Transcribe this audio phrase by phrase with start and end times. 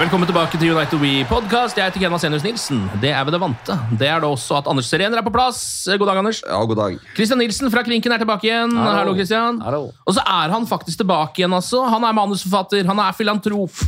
[0.00, 1.76] Velkommen tilbake til United We Podcast.
[1.76, 2.78] Jeg heter Kenna Senus Nilsen.
[3.02, 3.74] Det er ved det vante.
[4.00, 5.58] Det er det også at Anders Serener er på plass.
[5.92, 6.38] God dag, Anders.
[6.40, 6.94] Ja, god dag.
[7.18, 8.72] Christian Nilsen fra Krinken er tilbake igjen.
[8.80, 9.58] Hallo, Christian.
[9.60, 9.90] Hallo.
[10.08, 11.82] Og så er han faktisk tilbake igjen, altså.
[11.92, 13.82] Han er manusforfatter, han er filantrop,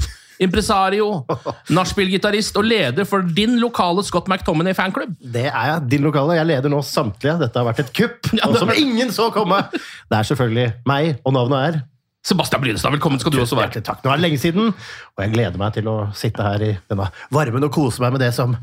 [0.45, 1.07] impresario,
[1.79, 5.15] nachspiel-gitarist og leder for din lokale Scott McTominay fanklubb.
[5.17, 5.87] Det er jeg.
[5.95, 6.37] Din lokale.
[6.37, 7.39] Jeg leder nå samtlige.
[7.47, 9.65] Dette har vært et kupp Ja, og det som ingen så komme.
[9.73, 11.81] Det er selvfølgelig meg, og navnet er
[12.23, 13.73] Sebastian Brynestad, velkommen skal du også være.
[13.73, 14.03] Hjertelig takk.
[14.05, 17.09] Nå er det lenge siden, og jeg gleder meg til å sitte her i denne
[17.35, 18.55] varmen og kose meg med det som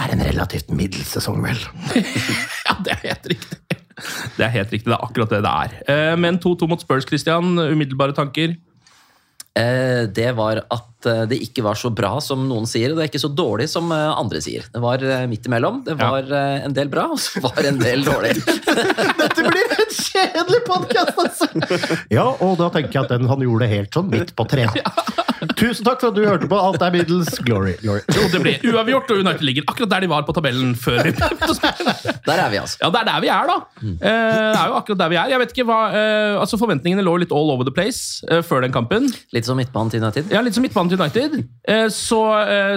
[0.00, 1.60] er en relativt middels sesong, vel.
[2.66, 3.60] Ja, det er helt riktig.
[4.38, 5.76] Det er helt riktig, det er akkurat det det er.
[5.92, 7.52] Eh, Men 2-2 mot Spurs, Christian.
[7.58, 8.56] Umiddelbare tanker?
[9.54, 13.06] Eh, det var at eh, det ikke var så bra som noen sier, og det
[13.06, 14.66] er ikke så dårlig som andre sier.
[14.66, 15.84] Det var midt imellom.
[15.86, 16.42] Det var ja.
[16.66, 18.34] en del bra, og så var en del dårlig.
[19.22, 21.48] Dette blir en kjedelig podkast, altså!
[22.14, 24.78] Ja, og da tenker jeg at den, han gjorde det helt sånn midt på treet.
[25.56, 26.56] Tusen takk for at du hørte på.
[26.60, 27.30] Alt er middels.
[27.46, 27.72] Glory.
[27.80, 28.02] glory.
[28.12, 30.98] Jo, det ble uavgjort, og United ligger akkurat der de var på tabellen før.
[31.06, 31.94] vi begynte å spille.
[32.26, 32.80] Der er vi, altså.
[32.82, 33.56] Ja, det er der vi er, da.
[33.80, 33.94] Mm.
[33.96, 35.32] Eh, Det er jo akkurat der vi er.
[35.32, 38.66] Jeg vet ikke hva, eh, altså Forventningene lå litt all over the place eh, før
[38.66, 39.08] den kampen.
[39.36, 40.28] Litt som midtbanen til United.
[40.34, 41.38] Ja, Litt som midtbanen til United.
[41.72, 42.20] Eh, Så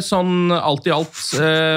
[0.08, 1.20] sånn alt i alt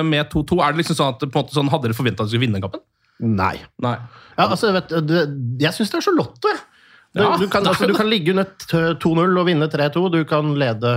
[0.06, 2.26] med 2-2, er det liksom sånn at på en måte sånn, hadde dere forventa at
[2.28, 2.82] dere skulle vinne den kampen?
[3.20, 3.56] Nei.
[3.82, 3.96] Nei.
[4.36, 5.14] Ja, altså, vet, du,
[5.62, 6.52] jeg syns det er så lotto.
[7.16, 8.44] Du, Ja, du, kan, altså, du kan ligge under
[9.00, 10.02] 2-0 og vinne 3-2.
[10.12, 10.90] Du kan lede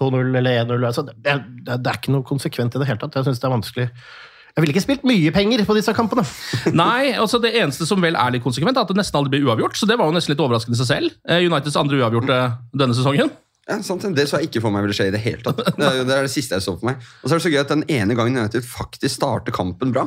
[0.00, 0.84] 2-0 eller 1-0.
[0.84, 3.16] Altså, det, det, er- det er ikke noe konsekvent i det hele tatt.
[3.16, 3.86] Jeg syns det er vanskelig.
[4.56, 6.22] Jeg ville ikke spilt mye penger på disse kampene.
[6.82, 9.48] Nei, altså Det eneste som vel er litt konsekvent, er at det nesten aldri blir
[9.48, 9.76] uavgjort.
[9.80, 11.16] Så det var jo nesten litt overraskende i seg selv.
[11.28, 12.38] Eh, Uniteds andre uavgjorte
[12.76, 13.32] denne sesongen.
[13.66, 15.58] Ja, sant, det så jeg ikke for meg ville skje i det hele tatt.
[15.74, 17.00] Det er, det er det siste jeg så for meg.
[17.24, 20.04] Og så er det så gøy at den ene gangen United faktisk starter kampen bra.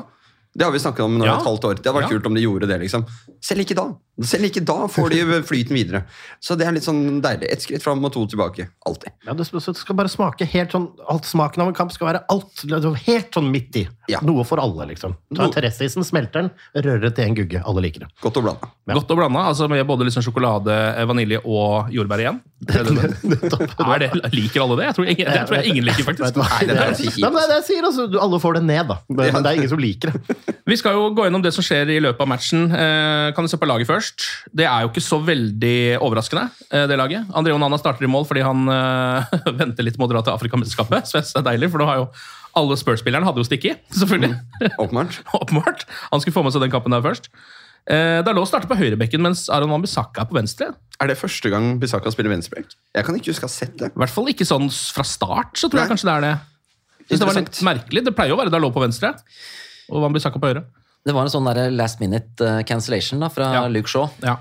[0.60, 1.38] Det har vi snakket om nå Ja.
[1.40, 1.76] et halvt år.
[1.80, 2.16] Det hadde vært Ja.
[2.18, 2.80] kult om de gjorde det.
[2.82, 3.06] liksom.
[3.42, 3.86] Selv ikke da.
[4.26, 6.02] Selv ikke da får de flyten videre.
[6.44, 7.48] Så det er litt sånn deilig.
[7.54, 8.66] Ett skritt fram og to tilbake.
[8.90, 9.14] Alltid.
[9.28, 12.24] Ja, det, skal- det bare smake helt sånn alt Smaken av en kamp skal være
[12.34, 13.86] alt liksom, helt sånn midt i.
[14.10, 14.20] Ja.
[14.26, 15.14] Noe for alle, liksom.
[15.36, 16.52] Ta en Noe- Terresseisen, smelter den,
[16.84, 17.62] rører til en gugge.
[17.64, 18.10] Alle liker det.
[18.24, 18.72] Godt og blanda.
[18.90, 18.98] Ja.
[18.98, 22.42] Godt og blanda, altså med både liksom sjokolade, eh, vanilje og jordbær igjen.
[22.70, 24.86] Er det, liker alle det?
[24.90, 26.40] Jeg tror ingen, det tror jeg ingen liker, faktisk.
[26.40, 28.08] Nei, det er ikke Nei, det jeg sier, altså.
[28.20, 28.98] Alle får det ned, da.
[29.10, 30.38] Men det er ingen som liker det.
[30.70, 32.68] Vi skal jo gå gjennom det som skjer i løpet av matchen.
[32.76, 34.09] Eh, kan du se på laget først?
[34.56, 37.30] Det er jo ikke så veldig overraskende, eh, det laget.
[37.38, 41.14] André Onana starter i mål fordi han øh, venter litt med å dra til Afrikamesterskapet.
[41.14, 42.10] Det er deilig, for nå har jo
[42.60, 44.36] alle Spurs-spillerne hadde jo stikket, selvfølgelig.
[44.82, 45.22] Åpenbart.
[45.42, 45.88] Åpenbart.
[46.12, 47.32] Han skulle få med seg den kampen der først.
[47.90, 50.74] Eh, å starte på høyrebekken, mens Aron Wambisaka er på venstre.
[51.00, 52.74] Er det første gang Bissaka spiller venstrebekk?
[52.98, 53.94] Jeg kan ikke huske å ha sett det.
[53.96, 56.34] I hvert fall ikke sånn fra start, så tror jeg kanskje det er det.
[57.10, 58.04] Det var litt merkelig.
[58.06, 59.16] Det pleier jo å være Dalot på venstre
[59.90, 60.68] og Wambisaka på høyre.
[61.06, 63.68] Det var en sånn der last minute eh, cancellation da, fra Ja.
[63.72, 64.10] Luke Shaw.
[64.26, 64.38] Ja.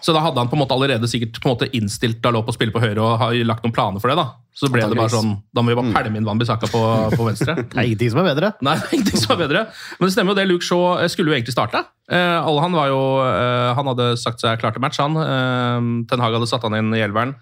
[0.00, 2.54] Så da hadde han på en måte allerede sikkert på en måte innstilt Dalot på
[2.54, 4.16] å spille på høyre og har lagt noen planer for det.
[4.16, 6.80] Da Så ble det bare sånn Da må vi bare pælme inn Wanbisaka på,
[7.12, 7.54] på venstre.
[7.68, 8.52] Det er ingenting som er bedre.
[8.64, 9.66] Nei, det er ingenting som er bedre.
[9.98, 10.46] Men det stemmer jo det.
[10.48, 11.84] Luke Shaw eh, skulle jo egentlig starte.
[12.08, 15.20] Eh, alle han var jo eh, Han hadde sagt seg klar til match, han.
[15.20, 17.36] Eh, Ten Hag hadde satt han inn i elveren.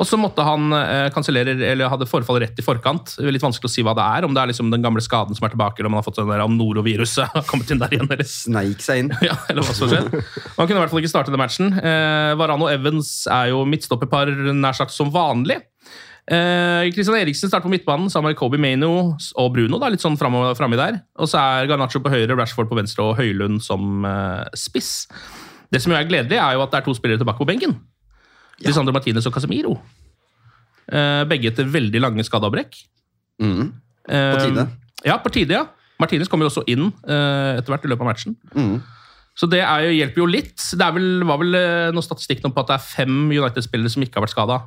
[0.00, 3.18] Og så måtte han eh, kansellere, eller hadde forfall rett i forkant.
[3.18, 5.02] Det er litt vanskelig å si hva det er, om det er liksom den gamle
[5.04, 7.82] skaden som er tilbake, eller om han har fått den der noroviruset har kommet inn
[7.82, 8.08] der igjen.
[8.08, 8.28] eller...
[8.30, 9.12] Sneik seg inn.
[9.30, 10.08] Ja, eller hva som skjer.
[10.56, 11.74] Han kunne i hvert fall ikke starte den matchen.
[11.76, 15.60] Eh, Varano Evans er jo midtstopperpar nær sagt som vanlig.
[16.30, 19.80] Eh, Eriksen starter på midtbanen sammen med Kobe Maino og Bruno.
[19.82, 21.00] Da, litt sånn framme der.
[21.20, 25.08] Og så er Garnaccio på høyre, Rashford på venstre og Høylund som eh, spiss.
[25.70, 27.76] Det som jo er gledelig, er jo at det er to spillere tilbake på benken.
[28.66, 29.76] Lisandro Martinez og Casemiro.
[30.90, 32.80] Uh, begge etter veldig lange skadeavbrekk.
[33.40, 33.68] Mm.
[34.10, 34.64] På tide.
[34.64, 35.66] Eh, ja, på tide, ja.
[36.00, 38.36] Martinez kommer jo også inn uh, etter hvert i løpet av matchen.
[38.56, 38.80] Mm.
[39.38, 40.58] Så det er jo, hjelper jo litt.
[40.58, 44.04] Det er vel, var vel eh, noe statistikk på at det er fem United-spillere som
[44.04, 44.58] ikke har vært skada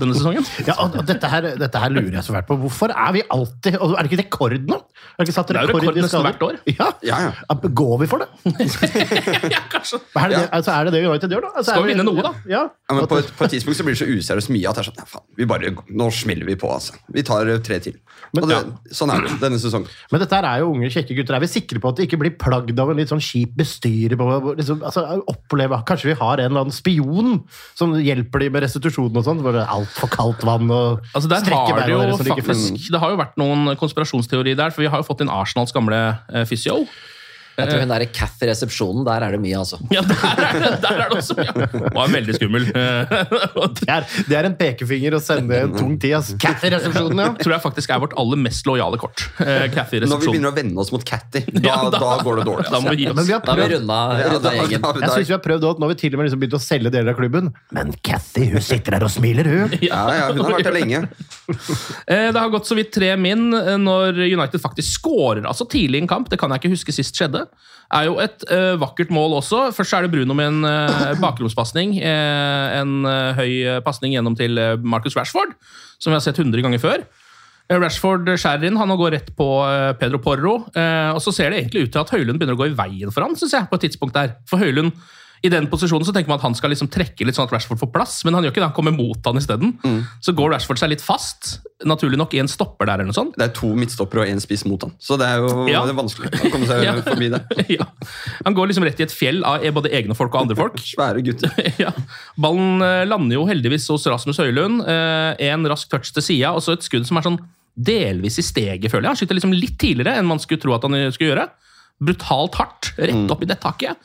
[0.00, 0.44] denne sesongen.
[0.66, 2.56] Ja, og dette her, dette her lurer jeg så fælt på.
[2.62, 4.76] Hvorfor er vi alltid Er det ikke rekord nå?
[4.76, 6.58] Er det ikke satt Det er jo rekord, rekord nesten hvert år.
[6.70, 6.88] Ja.
[7.06, 7.56] Ja, ja.
[7.80, 8.28] Går vi for det?
[9.54, 10.00] ja, kanskje.
[10.16, 11.52] Er det, altså, er det det United gjør, da?
[11.56, 12.32] Altså, Skal vi vinne noe, da?
[12.50, 12.62] Ja.
[12.90, 14.84] Ja, men på et, på et tidspunkt så blir det så useriøst mye at det
[14.84, 16.96] er sånn, ja, faen, vi bare, nå smeller vi på, altså.
[17.14, 17.98] Vi tar eh, tre til.
[18.34, 18.60] Men- og det,
[18.96, 19.88] Sånn er det denne sesongen.
[20.10, 21.36] Men dette her er jo unge, kjekke gutter.
[21.36, 24.16] Er vi sikre på at de ikke blir plagd av en litt sånn kjip bestyrer?
[24.18, 27.40] På, liksom, altså, oppleve, kanskje vi har en eller annen spion
[27.78, 29.42] som hjelper dem med restitusjonen og sånn?
[29.68, 33.38] Altfor kaldt vann og Altså der strekke har det, jo faktisk, det har jo vært
[33.40, 36.00] noen konspirasjonsteori der, for vi har jo fått inn Arsenals gamle
[36.32, 36.84] eh, fysio.
[37.60, 39.78] Jeg tror hun der Caff i resepsjonen, der er det mye, altså.
[39.94, 41.68] Ja, der er det, der er det også mye.
[41.70, 42.66] Det var veldig skummel.
[42.72, 46.14] Det er, det er en pekefinger å sende en tung tid.
[46.18, 46.36] altså.
[46.42, 47.28] Cat i resepsjonen, ja.
[47.40, 49.26] tror jeg faktisk er vårt aller mest lojale kort.
[49.40, 50.08] Eh, resepsjonen.
[50.10, 52.66] Når vi begynner å vende oss mot Catty, da, Ja, da- da, går det dårlig.
[52.70, 52.96] Da må Altså.
[52.96, 54.80] vi gi Men vi har Da har vi prøvd, runda, Ja, runda da- gjengen.
[54.86, 56.56] da- jeg synes vi har prøvd også, Nå har vi til og med liksom begynt
[56.58, 57.52] å selge deler av klubben.
[57.76, 59.76] Men Cathy hun sitter der og smiler, hun.
[59.90, 61.02] ja, ja, hun har vært der lenge.
[62.06, 66.00] Eh, Det har gått så vidt tre min eh, når United faktisk scorer altså tidlig
[66.00, 66.28] i en kamp.
[66.30, 67.44] Det kan jeg ikke huske sist skjedde.
[67.90, 69.68] Er jo et uh, vakkert mål også.
[69.74, 71.96] Først er det Bruno med en uh, bakromspasning.
[71.98, 73.08] Uh, en
[73.38, 75.56] høy pasning gjennom til Marcus Rashford,
[75.98, 77.04] som vi har sett 100 ganger før.
[77.70, 79.46] Rashford skjærer inn, han går rett på
[80.00, 80.54] Pedro Porro.
[80.74, 83.22] og så ser det egentlig ut til at Høylund begynner å gå i veien for
[83.22, 84.32] han, synes jeg, på et tidspunkt der.
[84.50, 84.90] For Høylund
[85.42, 87.78] i den posisjonen så tenker man at han skal liksom trekke litt sånn at Rashford
[87.80, 88.66] får plass, men han gjør ikke det.
[88.68, 89.70] Han kommer mot han isteden.
[90.20, 91.60] Så går Rashford seg litt fast.
[91.88, 93.38] Naturlig nok i en stopper der eller noe sånt.
[93.40, 95.80] Det er to midtstoppere og én spiss mot han, så det er jo Ja.
[95.88, 96.92] det er vanskelig å komme seg Ja.
[97.06, 97.40] forbi det.
[97.78, 97.86] ja.
[98.44, 100.76] Han går liksom rett i et fjell av både egne folk og andre folk.
[100.92, 101.56] Svære gutter.
[101.80, 101.94] ja.
[102.36, 104.84] Ballen eh, lander jo heldigvis hos Rasmus Høylund.
[104.84, 107.40] Eh, en rask touch til sida, og så et skudd som er sånn
[107.80, 109.14] delvis i steget, føler jeg.
[109.14, 111.48] Han skyter liksom litt tidligere enn man skulle tro at han skulle gjøre.
[112.00, 113.96] Brutalt hardt, rett opp i nettaket.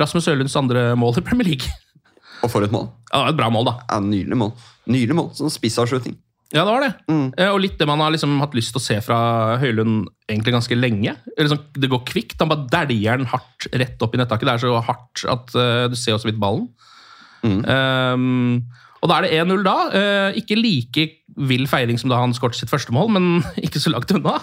[0.00, 1.72] Rasmus Høylunds andre mål i Premier League.
[2.44, 2.90] Og for et mål.
[3.10, 3.76] Ja, et bra mål, da.
[3.88, 4.54] Ja, Nydelig mål.
[4.92, 6.18] Nydelig mål, Sånn spissavslutning.
[6.54, 6.92] Ja, det var det.
[7.10, 7.24] Mm.
[7.50, 9.18] Og litt det man har liksom hatt lyst til å se fra
[9.58, 11.16] Høylund egentlig ganske lenge.
[11.40, 12.38] Sånn, det går kvikt.
[12.38, 14.46] Han bare dæljer den hardt rett opp i nettaket.
[14.46, 16.68] Det er så hardt at eh, du ser jo så vidt ballen.
[17.46, 18.62] Um,
[19.02, 19.76] og da er det 1-0 da.
[19.98, 23.26] Eh, ikke like vill feiring som da han skåret sitt første mål, men
[23.66, 24.38] ikke så langt unna.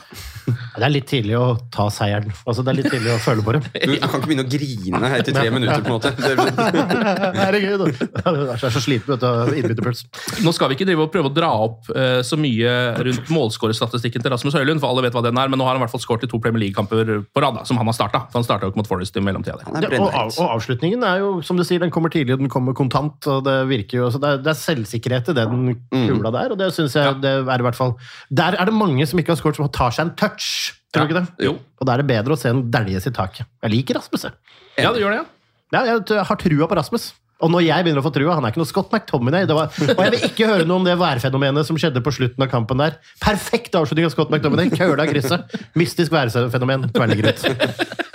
[0.46, 2.34] Det er litt tidlig å ta seieren.
[2.46, 3.64] Altså, det er litt tidlig å føle på det.
[3.84, 5.82] Du, du kan ikke begynne å grine etter tre minutter.
[5.84, 6.12] på en måte.
[6.24, 7.84] Det, Herregud.
[7.94, 10.04] Jeg er så sliten vet du, av innbytterpuls.
[10.46, 12.72] Nå skal vi ikke drive og prøve å dra opp eh, så mye
[13.06, 15.82] rundt målskårerstatistikken til Rasmus Høylund, for alle vet hva den er, men nå har han
[15.82, 18.24] i hvert fall skåret i to Premier League-kamper på rad, da, som han har starta.
[18.34, 19.60] Han starta jo ikke mot Forest i mellomtida.
[19.70, 22.76] Ja, og, av, og avslutningen er jo, som du sier, den kommer tidlig, den kommer
[22.78, 23.20] kontant.
[23.30, 26.60] og Det virker jo, så det er, det er selvsikkerhet i den kula der, og
[26.60, 27.96] det syns jeg det er i hvert fall
[28.30, 30.74] Der er det mange som ikke har skåret, som tar seg en touch.
[30.94, 31.48] Tror du ikke det?
[31.48, 31.58] Jo.
[31.80, 33.50] Og da er det bedre å se en dæljes i taket.
[33.64, 34.38] Jeg liker Rasmus, jeg.
[34.78, 35.30] Ja, det gjør det, ja.
[35.74, 37.12] Ja, jeg, har trua på Rasmus.
[37.44, 39.48] Og når jeg begynner å få trua, han er ikke noe Scott McTominay.
[39.50, 42.46] Det var, og jeg vil ikke høre noe om det værfenomenet som skjedde på slutten
[42.46, 43.00] av kampen der.
[43.24, 44.72] Perfekt avslutning av Scott McTominay.
[44.72, 45.58] Køla krysset.
[45.80, 46.88] Mystisk værfenomen.
[46.94, 48.12] Tverrligger ut.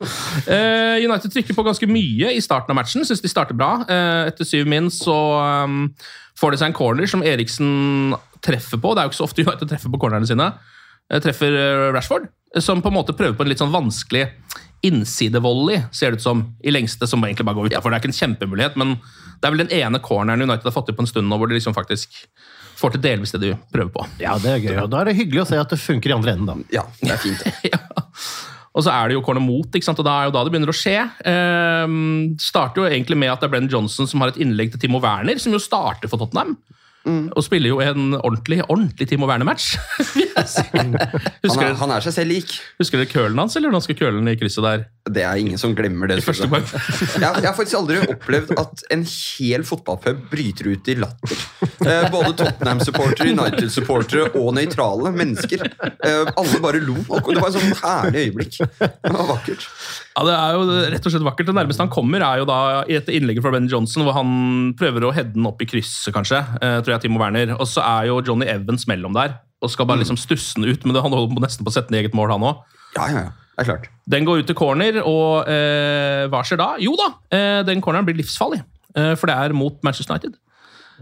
[0.00, 3.04] Eh, United trykker på ganske mye i starten av matchen.
[3.04, 3.72] Syns de starter bra.
[3.84, 5.16] Eh, etter syv min så
[5.66, 5.82] um,
[6.40, 8.14] får det seg en corner som Eriksen
[8.44, 8.94] treffer på.
[8.94, 10.52] Det er jo ikke så ofte United treffer på cornerne sine.
[11.10, 11.56] Eh, treffer
[11.94, 12.30] Rashford,
[12.64, 14.28] som på en måte prøver på en litt sånn vanskelig
[14.86, 17.92] innsidevolley, ser det ut som, i lengste, som egentlig bare går utafor.
[17.92, 20.88] Det er ikke en kjempemulighet, men det er vel den ene corneren United har fått
[20.88, 22.16] til på en stund nå, hvor de liksom faktisk
[22.80, 24.06] får til delvis det de prøver på.
[24.22, 24.78] Ja, det er gøy.
[24.86, 26.78] Og da er det hyggelig å se at det funker i andre enden, da.
[26.78, 27.44] Ja, det er fint.
[27.74, 27.82] ja.
[28.70, 29.98] Og så er det jo corner mot, ikke sant?
[29.98, 30.98] og da er jo da det begynner å skje.
[31.26, 31.94] Eh,
[32.38, 35.02] starter jo egentlig med at det er Brenn Johnson som har et innlegg til Timo
[35.02, 36.54] Werner, som jo starter for Tottenham.
[37.08, 39.72] Og spiller jo en ordentlig ordentlig Timo Werner-match.
[40.76, 40.96] Han
[41.80, 42.52] han er seg selv lik.
[42.80, 44.84] husker dere kølen hans, eller danske kølen i krysset der?
[45.14, 46.20] Det er ingen som glemmer det.
[46.20, 46.36] Jeg.
[47.22, 51.38] Jeg, har faktisk aldri opplevd at en hel fotballpub bryter ut i latter
[51.80, 55.62] Eh, både Tottenham-supportere, United-supportere og nøytrale mennesker.
[55.80, 56.98] Eh, alle bare lo.
[57.08, 58.58] og Det var et sånn herlig øyeblikk.
[58.60, 59.64] Det var vakkert.
[60.12, 61.48] Ja, Det er jo rett og slett vakkert.
[61.48, 64.74] Det nærmeste han kommer, er jo da i et innlegg fra Ben Johnson, hvor han
[64.76, 66.42] prøver å heade den opp i krysset, kanskje.
[66.60, 67.56] Eh, tror jeg Timo Werner.
[67.56, 70.84] Og så er jo Johnny Evans mellom der og skal bare liksom stusse den ut.
[70.84, 72.62] Men han holder på nesten på å sette i eget mål, han òg.
[72.96, 73.30] Ja, ja, ja.
[73.60, 73.88] Det er klart.
[74.08, 76.68] Den går ut til corner, og eh, hva skjer da?
[76.80, 78.62] Jo da, eh, den corneren blir livsfarlig.
[78.96, 80.38] Eh, for det er mot Manchester United.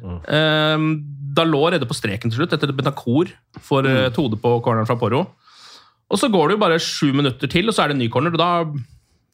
[0.03, 3.31] Eh, lå redde på streken til slutt, etter Bentancour
[3.63, 3.99] får mm.
[4.09, 5.23] et hode på corneren fra Porro.
[6.09, 8.11] Og så går det jo bare sju minutter til, og så er det en ny
[8.11, 8.35] corner.
[8.35, 8.51] og da,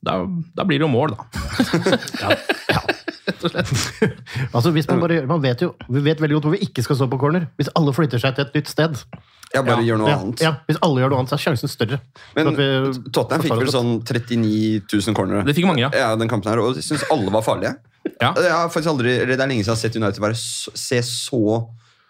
[0.04, 0.20] da,
[0.58, 2.34] da blir det jo mål, da.
[4.54, 6.96] Altså, hvis man bare, man vet jo, vi vet veldig godt hvor vi ikke skal
[6.96, 7.46] stå på corner.
[7.56, 9.00] Hvis alle flytter seg til et nytt sted.
[9.54, 10.42] Ja, bare gjør noe ja, annet.
[10.42, 12.00] Ja, hvis alle gjør noe annet, så er sjansen større.
[12.34, 15.46] Men vi- Tottenham fikk vel sånn 39 000 cornere.
[15.46, 15.90] Det fikk mange, ja.
[15.94, 17.76] ja den kampen her, Og jeg syns alle var farlige.
[18.20, 18.34] Ja.
[18.34, 21.42] Jeg har faktisk aldri, Det er lenge siden jeg har sett United være, se så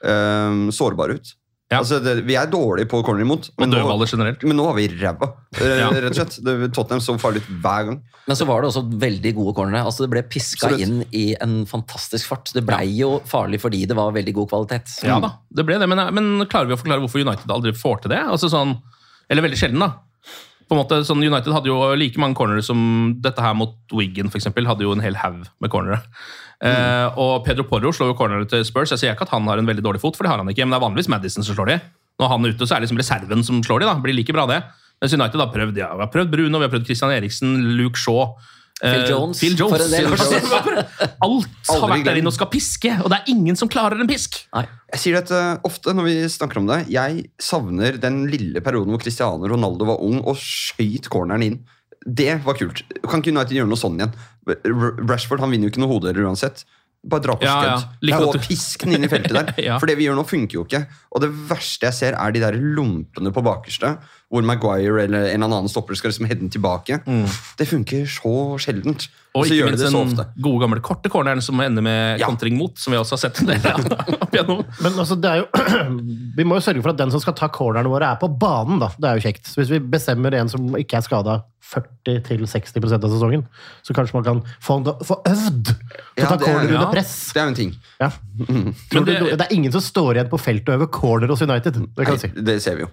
[0.02, 1.34] um, sårbare ut.
[1.72, 1.78] Ja.
[1.80, 4.42] Altså, det, vi er dårlige på corner imot, men, nå, generelt.
[4.44, 5.30] men nå har vi ræva.
[5.58, 5.88] eh, Ja.
[5.90, 6.36] Rett og slett.
[6.44, 7.96] Det, Tottenham så farlig ut hver gang.
[8.28, 9.82] Men så var det også veldig gode cornere.
[9.84, 10.84] Altså Det ble piska Absolutt.
[10.84, 12.52] inn i en fantastisk fart.
[12.54, 14.98] Det blei jo farlig fordi det var veldig god kvalitet.
[15.08, 18.02] Ja da, det ble det, men, men klarer vi å forklare hvorfor United aldri får
[18.04, 18.22] til det?
[18.28, 18.76] Altså sånn,
[19.32, 19.94] Eller veldig sjelden, da.
[20.74, 22.78] På en måte, sånn United hadde jo like mange cornere som
[23.22, 26.00] dette her mot Wigan, for eksempel, hadde jo en hel haug med cornere.
[26.66, 28.90] Eh, og Pedro Porro slår jo cornere til Spurs.
[28.90, 30.66] Jeg sier ikke at han har en veldig dårlig fot, for det har han ikke,
[30.66, 31.76] men det er vanligvis Madison som slår de.
[32.18, 33.94] Når han er ute, så er det liksom reserven som slår de, da.
[34.02, 34.58] Blir like bra, det.
[35.02, 38.00] Mens United har prøvd ja, vi har prøvd Bruno, vi har prøvd Christian Eriksen, Luke
[38.00, 38.34] Shaw.
[38.80, 39.70] Phil eh, Jones, Phil Jones.
[39.70, 40.80] for en del
[41.26, 44.10] Alt har vært der inne og skal piske, og det er ingen som klarer en
[44.10, 44.40] pisk.
[44.56, 44.64] Nei.
[44.94, 46.80] Jeg sier dette ofte når vi snakker om det.
[46.92, 51.60] Jeg savner den lille perioden hvor Cristiano Ronaldo var ung og skøyt corneren inn.
[52.04, 52.82] Det var kult.
[53.06, 54.16] Kan ikke United gjøre noe sånn igjen?
[55.08, 56.66] Rashford han vinner jo ikke noe hoder uansett.
[57.04, 57.54] Bare dra på Ja,
[58.02, 58.18] ja.
[58.24, 59.52] Og pisk den inn i feltet der.
[59.66, 59.78] Ja.
[59.78, 60.84] For det vi gjør nå, funker jo ikke.
[61.14, 63.94] Og det verste jeg ser, er de der lompene på bakerste,
[64.32, 66.96] hvor Maguire eller en eller annen stopper skal liksom heade den tilbake.
[67.60, 69.06] Det funker så sjeldent.
[69.34, 71.60] Og Og så ikke gjør de minst det så den gode gamle korte corneren som
[71.62, 72.26] ender med Ja.
[72.26, 73.86] kontring mot, som vi også har sett en del av
[74.24, 74.64] opp igjennom.
[74.82, 75.46] Men altså, det er jo,
[76.38, 78.80] vi må jo sørge for at den som skal ta cornerne våre, er på banen.
[78.82, 78.90] da.
[78.98, 79.46] Det er jo kjekt.
[79.50, 83.44] Så Hvis vi bestemmer en som ikke er skada 40-60% av sesongen,
[83.82, 86.78] så kanskje man kan få, få øvd til å Ja, ta det er- corner ja.
[86.80, 87.14] under press.
[87.32, 87.72] Det er jo en ting.
[88.00, 88.10] Ja.
[88.92, 91.42] Tror det- du, det er ingen som står igjen på feltet og øver corner hos
[91.42, 91.74] United.
[91.96, 92.28] Det kan Nei, si.
[92.50, 92.90] det ser vi jo.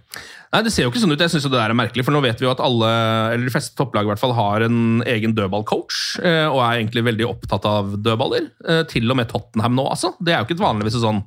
[0.53, 1.19] Nei, Det ser jo ikke sånn ut.
[1.19, 2.89] Jeg synes det der er merkelig, for nå vet vi jo at alle,
[3.35, 7.03] eller de fleste topplag i hvert fall, har en egen dødballcoach, eh, og er egentlig
[7.07, 8.49] veldig opptatt av dødballer.
[8.67, 10.13] Eh, Til og med Tottenham nå, altså.
[10.21, 11.23] Det er jo ikke et vanligvis sånn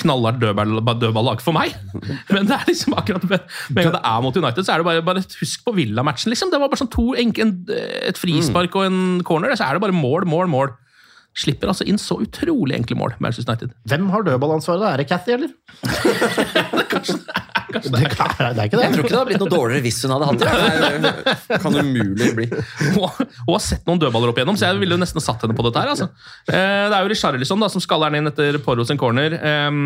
[0.00, 1.74] knallhardt dødball, dødballag for meg.
[2.34, 5.04] Men det er liksom akkurat med, med det er mot United, så er det bare,
[5.06, 6.30] bare husk på Villa-matchen.
[6.32, 6.52] liksom.
[6.52, 7.54] Det var bare sånn to, en, en,
[8.08, 10.74] et frispark og en corner, så er det bare mål, mål, mål.
[11.34, 13.74] Slipper altså inn så utrolig enkle mål, Manchester United.
[13.90, 14.86] Hvem har dødballansvaret?
[14.92, 15.50] Er det Cathy, eller?
[16.84, 18.84] Det, det er ikke det.
[18.84, 21.02] Jeg tror ikke det hadde blitt noe dårligere hvis hun hadde hatt det.
[21.04, 22.46] Nei, kan umulig bli.
[22.94, 25.56] Hun, hun har sett noen dødballer opp igjennom, så jeg ville jo nesten satt henne
[25.58, 25.92] på dette her.
[25.94, 26.08] Altså.
[26.48, 29.36] Eh, det er jo Richarlison da, som skaller den inn etter Porro sin corner.
[29.40, 29.84] Ehm,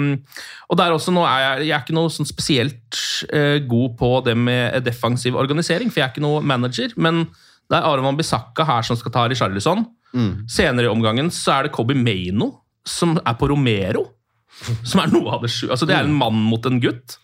[0.69, 3.03] og der også, nå er jeg, jeg er ikke noe sånn spesielt
[3.33, 6.95] eh, god på det med defensiv organisering, for jeg er ikke noe manager.
[7.01, 7.27] Men
[7.69, 9.87] det er Aron Bisakka Bissaka her som skal ta Richarlison.
[10.49, 12.55] Senere i omgangen så er det Kobi Maino
[12.89, 14.07] som er på Romero.
[14.83, 15.69] Som er noe av det sju.
[15.71, 17.19] Altså, det er en mann mot en gutt,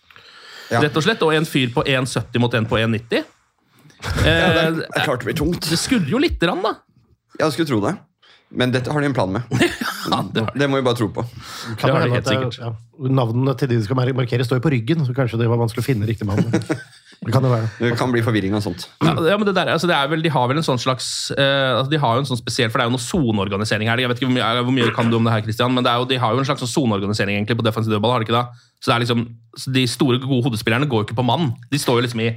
[0.71, 0.81] Ja.
[0.81, 1.21] rett og slett.
[1.25, 3.21] Og en fyr på 1,70 mot en på 1,90.
[3.21, 5.69] Ja, det, Eh, er, det er klart det blir tungt.
[5.69, 6.75] det skurrer jo lite grann, da.
[7.39, 7.95] Jeg skulle tro det.
[8.55, 9.41] Men dette har de en plan med.
[10.55, 11.23] Det må vi bare tro på.
[11.79, 12.59] Kan Det har de helt det er- sikkert.
[12.61, 15.57] Ja, navnene til de de skal markere, står jo på ryggen, så kanskje det var
[15.57, 16.37] vanskelig å finne riktig mann.
[17.25, 17.67] Det kan det være.
[17.79, 18.83] Det kan bli forvirring og sånt.
[19.01, 21.31] Ja, ja, men det der, altså det er vel, De har vel en sånn slags
[21.31, 23.97] uh, altså De har jo en sånn spesiell, for det er jo noe soneorganisering her.
[24.03, 25.93] Jeg vet ikke hvor mye, hvor mye kan du om det her, Christian, men det
[25.93, 28.11] er jo, de har jo en slags sånn soneorganisering egentlig på defensiv dødball.
[28.11, 28.45] har de ikke det?
[28.81, 29.23] Så det er liksom,
[29.57, 31.53] så De store, gode hodespillerne går jo ikke på mann.
[31.71, 32.33] De står jo liksom i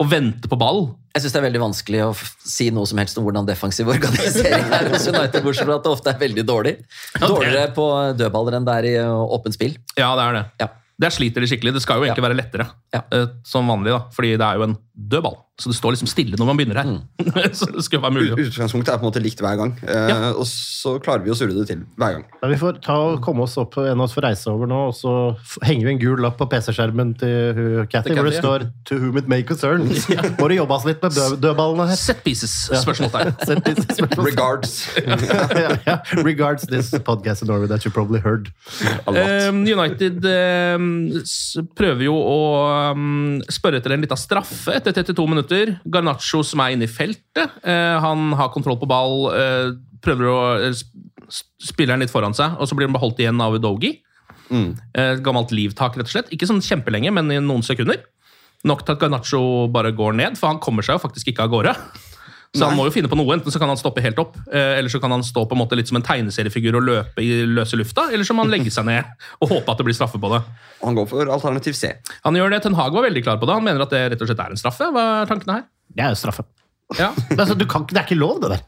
[0.00, 0.78] og venter på ball.
[1.12, 4.70] Jeg syns det er veldig vanskelig å si noe som helst om hvordan defensiv organisering
[4.72, 6.72] er hos United, bortsett fra at det ofte er veldig dårlig.
[7.20, 7.84] Dårligere på
[8.16, 9.74] dødballer enn det er i åpent spill.
[10.00, 10.44] Ja, det er det.
[10.62, 10.68] Ja.
[11.04, 11.74] Der sliter de skikkelig.
[11.76, 12.66] Det skal jo egentlig være lettere,
[12.96, 13.02] Ja.
[13.12, 15.36] eh, som vanlig, da, fordi det er jo en dødball.
[15.60, 16.88] Så det står liksom stille når man begynner her.
[16.88, 17.00] Mm.
[17.58, 18.46] så det skal jo være mulig.
[18.48, 19.74] Utgangspunktet er på en måte likt hver gang.
[19.84, 20.30] Eh, Ja.
[20.40, 22.24] Og så klarer vi å surre det til hver gang.
[22.40, 24.78] Ja, vi får ta og komme oss opp, en av oss får reise over nå,
[24.88, 25.12] og så
[25.66, 29.28] henger vi en gul lapp på PC-skjermen til Cathy, hvor det står 'To whom it
[29.28, 29.84] may concern'.
[30.40, 31.96] Må det jobbes litt med død, dødballene her?
[32.00, 33.34] Set pieces, spørsmålstegn.
[34.24, 34.88] Regards.
[34.96, 35.96] ja, ja.
[36.24, 38.50] Regards this podcast in Norway that you probably heard.
[39.06, 39.48] A lot.
[39.48, 40.88] Um, United um,
[41.76, 42.38] prøver jo å
[42.94, 45.49] um, spørre etter en liten straffe etter 32 minutter.
[45.84, 47.58] Garnaccio som er inne i feltet.
[47.64, 50.82] eh, han har kontroll på ball, eh, prøver å eh,
[51.60, 54.00] spille den litt foran seg, og så blir den beholdt igjen av Udogi.
[54.50, 54.74] Mm.
[55.22, 56.30] Gammelt livtak, rett og slett.
[56.34, 58.00] Ikke sånn kjempelenge, men i noen sekunder.
[58.66, 61.52] Nok til at Garnaccio bare går ned, for han kommer seg jo faktisk ikke av
[61.52, 61.74] gårde.
[62.50, 63.30] Så han må jo finne på noe.
[63.36, 65.60] Enten så kan han stoppe helt opp, eh, eller så kan han stå på en
[65.60, 68.72] måte litt som en tegneseriefigur og løpe i løse lufta, eller så må han legge
[68.74, 69.06] seg ned
[69.38, 70.40] og håpe at det blir straffe på det.
[70.80, 71.92] Han går for alternativ C.
[72.26, 73.54] Han gjør det, Ten Hag var veldig klar på det.
[73.60, 74.90] Han mener at det rett og slett er en straffe.
[74.90, 75.68] Hva er tankene her?
[75.94, 76.46] Det er jo straffe.
[76.98, 77.12] Ja.
[77.38, 78.66] Altså, du kan, det er ikke lov, det der.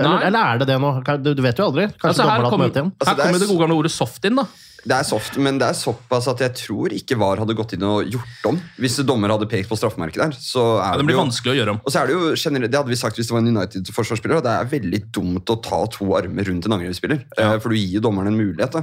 [0.00, 0.90] Eller, eller er det det nå?
[1.22, 1.86] Du, du vet jo aldri.
[1.94, 2.92] Kanskje Altså, her dommeren har hatt kommer møte igjen.
[2.98, 4.36] Altså, her det kommer det s- gode gamle ordet soft inn.
[4.36, 4.46] da.
[4.84, 7.84] Det er soft, men det er såpass at jeg tror ikke VAR hadde gått inn
[7.88, 8.58] og gjort om.
[8.76, 10.34] Hvis dommer hadde pekt på straffemerket der.
[10.36, 11.80] Så er Ja, det blir jo, vanskelig å gjøre om.
[11.86, 14.42] Og så er Det jo generelt, det hadde vi sagt hvis det var en United-forsvarsspiller.
[14.44, 17.24] Det er veldig dumt å ta to armer rundt en angrepsspiller.
[17.38, 17.58] Ja.
[17.64, 18.72] For du gir jo dommeren en mulighet.
[18.76, 18.82] da.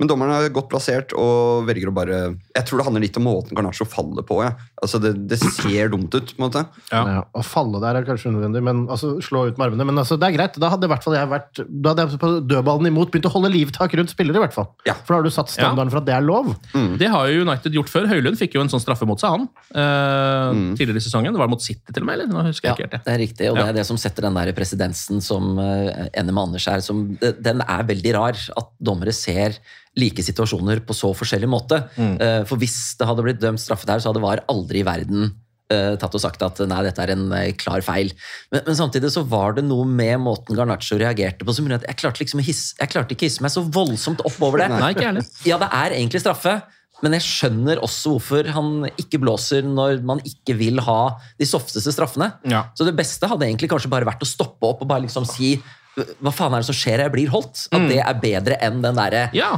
[0.00, 2.18] Men dommeren er godt plassert og velger å bare
[2.56, 4.38] Jeg tror det handler litt om måten Garnaccio faller på.
[4.44, 4.54] Ja.
[4.82, 6.32] Altså det, det ser dumt ut.
[6.32, 6.62] på en måte.
[6.90, 7.22] Ja.
[7.36, 9.86] Å falle der er kanskje unødvendig, men altså, slå ut med armene.
[9.90, 10.56] Men altså, det er greit.
[10.62, 13.52] Da hadde hvert fall jeg vært Da hadde jeg på dødballen imot begynt å holde
[13.52, 14.70] livtak rundt spillere, i hvert fall.
[14.88, 14.96] Ja.
[15.02, 16.54] For da har du satt standarden for at det er lov.
[16.98, 18.08] Det har jo United gjort før.
[18.10, 19.46] Høylund fikk jo en sånn straffe mot seg, han.
[19.76, 21.34] eh, Tidligere i sesongen.
[21.36, 22.18] Det var mot City, til og med?
[22.20, 22.32] eller?
[22.32, 23.02] Nå husker jeg ikke helt det.
[23.06, 26.32] Det er riktig, og det er det som setter den der presedensen som uh, ender
[26.32, 26.82] med Anders her.
[26.84, 29.58] Som, den er veldig rar, at dommere ser
[29.98, 31.82] like situasjoner på så forskjellig måte.
[32.00, 32.46] Mm.
[32.48, 35.32] for hvis det hadde blitt dømt straffe der, så hadde VAR aldri i verden
[35.72, 38.12] eh, tatt og sagt at nei, dette er en eh, klar feil.
[38.52, 41.90] Men, men samtidig så var det noe med måten Garnaccio reagerte på som gjorde at
[41.90, 44.70] jeg klarte, liksom hisse, jeg klarte ikke å hisse meg så voldsomt oppover det.
[44.74, 45.28] Nei, ikke heller.
[45.48, 46.56] Ja, det er egentlig straffe,
[47.02, 51.00] men jeg skjønner også hvorfor han ikke blåser når man ikke vil ha
[51.40, 52.30] de softeste straffene.
[52.46, 52.68] Ja.
[52.78, 55.56] Så det beste hadde egentlig kanskje bare vært å stoppe opp og bare liksom si
[55.92, 57.66] hva faen er det som skjer, jeg blir holdt?
[57.74, 59.50] At det er bedre enn den derre Ja.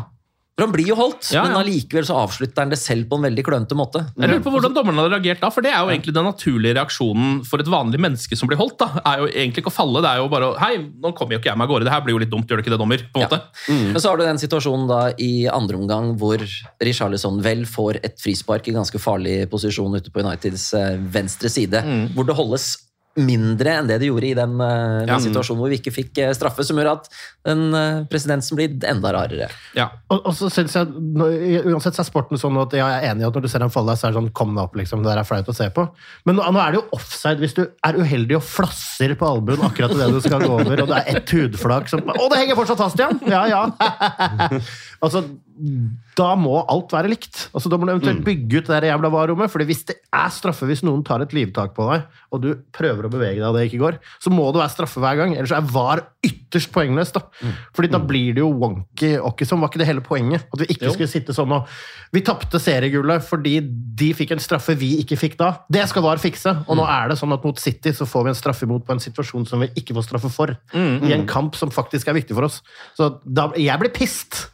[0.55, 1.49] For han blir jo holdt, Ja, ja.
[1.49, 4.05] men allikevel så avslutter han det selv på en veldig klønete måte.
[4.15, 6.77] Jeg lurer på hvordan dommerne hadde reagert da, for det er jo egentlig den naturlige
[6.79, 8.77] reaksjonen for et vanlig menneske som blir holdt.
[8.79, 11.35] da, er jo egentlig ikke å falle, det er jo bare å Hei, nå kommer
[11.35, 12.75] jo ikke jeg meg av gårde, det her blir jo litt dumt, gjør det ikke
[12.77, 13.03] det, dommer?
[13.11, 13.41] på en måte?
[13.91, 16.47] Men så har du den situasjonen da i andre omgang hvor
[16.87, 21.83] Richarlison vel får et frispark i ganske farlig posisjon ute på Uniteds eh, venstre side,
[22.15, 22.77] hvor det holdes
[23.17, 25.19] mindre enn det det gjorde i den, eh, den Ja.
[25.23, 27.09] situasjonen hvor vi ikke fikk eh, straffe, som gjør at
[27.45, 27.71] den
[28.11, 29.49] presidenten blir enda rarere.
[29.77, 29.91] Ja.
[30.11, 30.89] Og, og så synes jeg,
[31.65, 33.71] Uansett så er sporten sånn at jeg er enig i at når du ser han
[33.73, 35.03] falle, så er det sånn Kom deg opp, liksom.
[35.05, 35.85] Det der er flaut å se på.
[36.27, 39.63] Men nå, nå er det jo offside hvis du er uheldig og flasser på albuen
[39.67, 42.59] akkurat idet du skal gå over, og det er ett hudflak som Å, det henger
[42.59, 43.21] fortsatt fast, igjen!
[43.31, 43.63] Ja, ja.
[45.05, 45.25] altså,
[46.19, 47.49] da må alt være likt.
[47.55, 49.51] Altså, da må du eventuelt bygge ut det der jævla varerommet.
[49.53, 53.07] fordi hvis det er straffe hvis noen tar et livtak på deg, og du prøver
[53.07, 55.35] å bevege deg og det ikke går, så må det være straffe hver gang.
[55.37, 57.15] Ellers er VAR ytterst poengløst.
[57.19, 57.53] da.
[57.77, 59.61] Fordi da blir det jo wonky åkkesom.
[59.63, 60.47] Var ikke det hele poenget?
[60.51, 61.69] At vi ikke skulle sitte sånn og
[62.15, 65.53] Vi tapte seriegullet fordi de fikk en straffe vi ikke fikk da.
[65.71, 66.51] Det skal VAR fikse.
[66.67, 68.95] Og nå er det sånn at mot City så får vi en straffe imot på
[68.95, 70.57] en situasjon som vi ikke får straffe for.
[70.75, 72.61] I en kamp som faktisk er viktig for oss.
[72.99, 74.49] Så da, jeg blir pissed.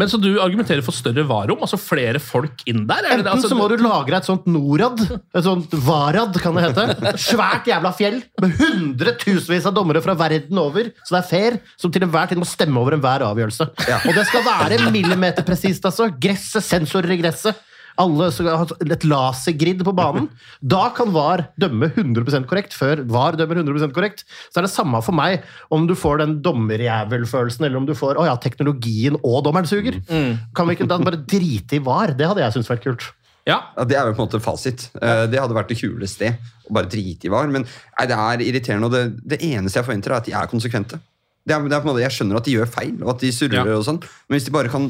[0.00, 1.60] Men Så du argumenterer for større varom?
[1.64, 3.06] Altså flere folk inn der?
[3.06, 3.18] Er?
[3.18, 7.14] Enten altså, så må du lagre et sånt Norad, et sånt Varad, kan det hete.
[7.20, 11.92] Svært jævla fjell med hundretusenvis av dommere fra verden over, så det er fair, som
[11.94, 13.68] til enhver tid må stemme over enhver avgjørelse.
[14.04, 16.10] Og det skal være millimeterpresist, altså.
[16.20, 17.62] Gresset, sensorer i gresset.
[18.00, 20.28] Alle som har et lasergrid på banen.
[20.74, 22.72] Da kan VAR dømme 100% korrekt.
[22.74, 26.38] Før VAR dømmer 100% korrekt, så er det samme for meg om du får den
[26.44, 30.00] dommerjævelfølelsen, eller om du får å ja, teknologien og dommeren suger.
[30.56, 32.14] Kan vi ikke da bare drite i VAR?
[32.18, 33.06] Det hadde jeg syntes vært kult.
[33.46, 33.60] ja.
[33.76, 34.88] Ja, Det er jo på en måte fasit.
[35.00, 36.30] Eh, Det hadde vært det kuleste.
[36.64, 37.46] Å bare drite i var.
[37.52, 39.02] Men nei, det er irriterende, og det,
[39.36, 40.98] det eneste jeg forventer, er at de er konsekvente.
[41.44, 43.20] Det er, det er på en måte, jeg skjønner at de gjør feil, og at
[43.20, 43.74] de surrer, Ja.
[43.76, 44.86] og sånn, men hvis de bare kan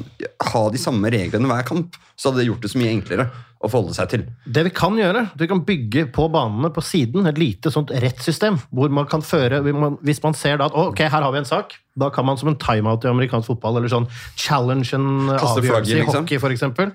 [0.53, 3.25] ha de samme reglene hver kamp, så hadde det gjort det så mye enklere
[3.65, 4.23] å forholde seg til.
[4.47, 8.61] Det vi kan gjøre, vi kan bygge på banene på siden et lite sånt rettssystem,
[8.71, 9.63] hvor man kan føre,
[10.05, 12.53] hvis man ser da at ok, her har vi en sak, da kan man som
[12.53, 16.23] en timeout i amerikansk fotball, eller sånn challenge en avgjørelse flagget, i liksom.
[16.23, 16.95] hockey for eksempel,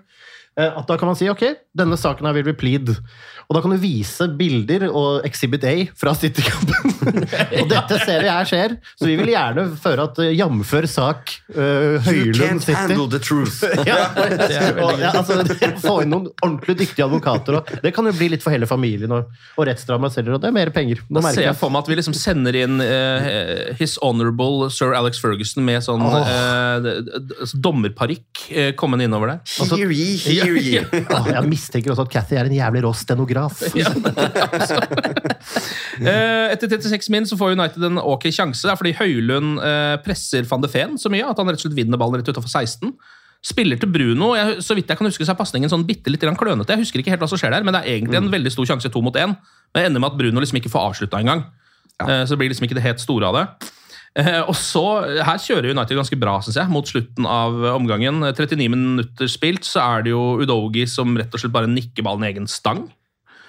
[0.56, 1.44] eh, at da kan man si, ok,
[1.76, 2.96] denne saken her vil vi plead.
[3.50, 6.99] Og da kan du vise bilder og Exhibit A fra City-kampen.
[7.06, 11.34] Og dette ser vi her skjer, så vi vil gjerne føre at eh, jamfør sak
[11.56, 12.78] uh, You Høylund can't City.
[12.78, 13.58] handle the truth.
[13.90, 13.96] Ja,
[14.84, 15.34] og, ja, altså,
[15.82, 17.54] Få inn noen ordentlig dyktige advokater.
[17.60, 19.22] Og det kan jo bli litt for hele familien og,
[19.58, 20.98] og selv og det er mer penger.
[21.08, 23.20] Da merker ser jeg for meg at vi liksom sender inn uh,
[23.80, 26.14] His Honorable Sir Alex Ferguson med sånn oh.
[26.20, 26.96] uh, d-
[27.40, 29.40] altså dommerparykk uh, kommende innover der.
[29.72, 30.84] Hear ye, hear ye.
[30.84, 33.56] Jeg mistenker også at Cathy er en jævlig rå stenograf.
[33.70, 33.74] Eh,
[36.54, 40.70] Etter 36 min så får United en ok sjanse, fordi Høylund eh, presser van de
[40.72, 42.94] Feen så mye at han rett og slett vinner ballen rett utenfor 16.
[43.50, 44.34] Spiller til Bruno.
[44.36, 46.76] Jeg, så vidt jeg kan huske, så er pasningen sånn bitte litt klønete.
[46.76, 48.68] Jeg husker ikke helt hva som skjer der, men det er egentlig en veldig stor
[48.68, 49.38] sjanse to mot én.
[49.72, 51.46] Men det ender med at Bruno liksom ikke får avslutta engang.
[52.00, 52.24] Ja.
[52.24, 53.72] så det blir liksom ikke det helt store av det.
[54.18, 54.84] Eh, og så,
[55.26, 58.24] Her kjører United ganske bra syns jeg, mot slutten av omgangen.
[58.26, 62.26] 39 minutter spilt, så er det jo Udogi som rett og slett bare nikker ballen
[62.26, 62.88] i egen stang.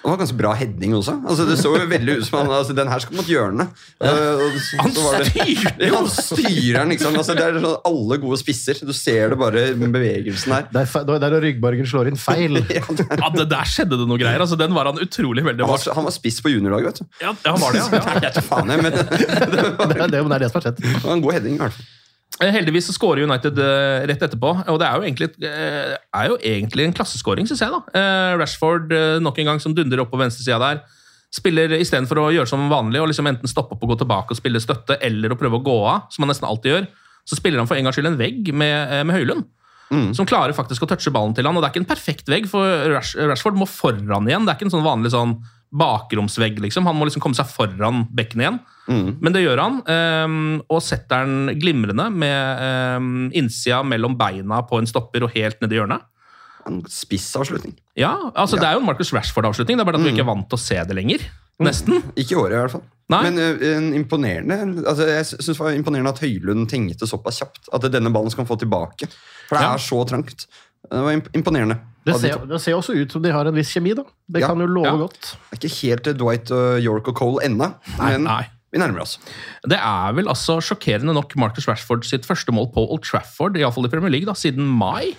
[0.01, 1.13] Det var ganske bra heading også.
[1.29, 3.69] Altså, det så jo veldig ut som han altså, Den her skal mot hjørnet.
[4.01, 4.41] Uh,
[4.81, 5.91] Han styrer jo!
[5.93, 7.17] han styrer den, liksom.
[7.21, 8.81] Altså, det er sånn, alle gode spisser.
[8.81, 10.65] Du ser det bare med bevegelsen her.
[10.73, 12.57] Det er, der ryggbargen slår inn feil.
[12.71, 14.41] Ja, det Der skjedde det noe greier.
[14.41, 17.21] altså Den var han utrolig veldig Han var, han var spiss på juniorlaget, vet du.
[17.21, 18.01] Ja, ja, han var det, ja.
[18.09, 20.85] Nei, jeg faen, jeg, men det Det er det, det er det som har skjedd.
[21.05, 21.59] var en god heading.
[21.59, 21.89] i hvert fall.
[22.41, 26.31] Eh, Heldigvis så skårer United eh, rett etterpå, og det er jo egentlig, eh, er
[26.31, 27.69] jo egentlig en klasseskåring, syns jeg.
[27.73, 28.07] da.
[28.41, 30.81] Rashford nok en gang som dundrer opp på venstresida der.
[31.31, 34.39] Spiller Istedenfor å gjøre som vanlig og liksom enten stoppe opp og gå tilbake og
[34.39, 36.89] spille støtte, eller å prøve å gå av, som han nesten alltid gjør,
[37.29, 39.45] så spiller han for en gangs skyld en vegg med, med Høylund.
[40.15, 42.45] Som klarer faktisk å touche ballen til han, og Det er ikke en perfekt vegg,
[42.47, 42.63] for
[42.95, 44.47] Rashford må foran igjen.
[44.47, 45.35] Det er ikke en sånn vanlig sånn
[45.71, 46.59] bakromsvegg.
[46.59, 46.85] liksom.
[46.85, 48.59] Han må liksom komme seg foran bekken igjen.
[48.91, 49.77] Men det gjør han,
[50.27, 52.63] um, og setter den glimrende med
[52.99, 56.03] um, innsida mellom beina på en stopper og helt ned i hjørnet.
[56.67, 57.77] En spissavslutning.
[57.97, 60.29] Ja, altså Det er jo en Marcus Rashford-avslutning, det er bare at vi ikke er
[60.33, 61.23] vant til å se det lenger.
[61.61, 62.01] Nesten.
[62.17, 62.83] Ikke i året, i hvert fall.
[63.11, 63.21] Nei.
[63.29, 64.57] Men uh, en imponerende
[64.87, 68.43] altså, Jeg synes det var imponerende at Høylund tenkte såpass kjapt at denne ballen skal
[68.45, 69.07] han få tilbake.
[69.47, 69.73] For det Ja.
[69.75, 70.45] er så trangt.
[70.89, 71.77] Det var imponerende.
[72.05, 74.03] Det ser, det ser også ut som de har en viss kjemi, da.
[74.27, 74.47] Det Ja.
[74.47, 74.95] kan jo love Ja.
[74.97, 75.35] godt.
[75.51, 78.47] Det er ikke helt Dwight og York og Cole ennå, men nei.
[78.73, 79.19] vi nærmer oss.
[79.67, 83.85] Det er vel altså sjokkerende nok Marcus Rashford sitt første mål på Old Trafford, iallfall
[83.85, 85.15] i Premier League, da, siden mai.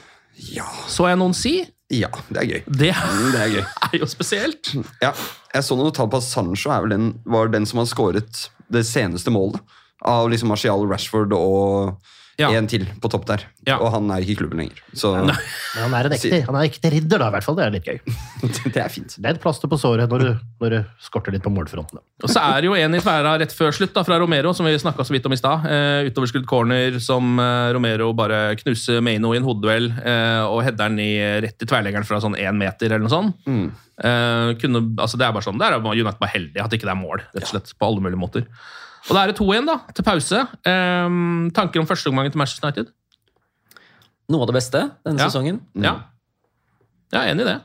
[0.52, 1.66] Ja, Så jeg noen si.
[1.90, 2.62] ja det er gøy.
[2.66, 2.94] Det
[3.32, 3.64] Det er gøy.
[3.92, 4.74] er jo spesielt.
[5.00, 5.12] Ja,
[5.54, 8.48] jeg så noen tall på at Sancho er vel den, var den som har skåret
[8.72, 9.60] det seneste målet.
[10.04, 11.96] Av liksom Martial, Rashford og
[12.40, 12.48] Ja.
[12.56, 13.44] en til på topp der.
[13.68, 13.76] Ja.
[13.82, 14.78] Og han er ikke i klubben lenger.
[14.96, 15.34] Så Men
[15.76, 17.58] han er en ekte, han er ekte ridder, da, i hvert fall.
[17.58, 17.98] Det er litt gøy.
[18.74, 19.16] det er fint.
[19.18, 20.30] Det er et plaster på såret når du,
[20.62, 22.00] når du skorter litt på målfronten.
[22.22, 24.68] Og så er det jo en i tverra rett før slutt da, fra Romero, som
[24.68, 25.68] vi snakka så vidt om i stad.
[25.68, 30.88] Eh, utoverskrudd corner som eh, Romero bare knuser Maino i en hodeduell eh, og header
[30.88, 31.12] den i,
[31.44, 33.48] rett i tverrleggeren fra sånn én meter eller noe sånt.
[34.02, 36.94] Eh, kunne, altså det er bare sånn, det er United bare heldig at ikke det
[36.94, 38.46] er mål, rett og slett, på alle mulige måter.
[39.08, 40.44] Og da er det 2-1 da, til pause.
[40.68, 42.92] Um, tanker om førsteomgangen til Manchester United?
[44.30, 45.28] Noe av det beste denne Ja.
[45.28, 45.60] sesongen.
[45.74, 45.94] Ja.
[47.12, 47.58] Jeg er enig i det.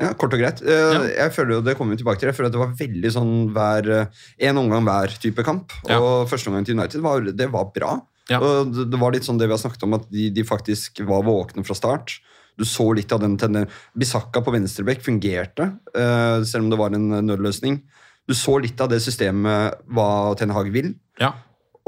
[0.00, 0.62] Ja, Kort og greit.
[0.62, 2.28] Eh, Jeg føler jo, Det kommer vi tilbake til.
[2.28, 4.06] Jeg føler at det var veldig sånn hver, eh,
[4.48, 5.72] en omgang hver type kamp.
[5.88, 5.98] Ja.
[6.00, 8.00] Og første omgang til United var, det var bra.
[8.30, 8.38] Ja.
[8.40, 11.00] Og det, det var litt sånn det vi har snakket om, at de, de faktisk
[11.04, 12.20] var våkne fra start.
[12.56, 13.68] Du så litt av den tendensen.
[13.96, 17.82] Bisakka på venstrebekk fungerte, eh, selv om det var en nødløsning.
[18.28, 20.92] Du så litt av det systemet hva Ten Hag vil.
[21.20, 21.32] Ja.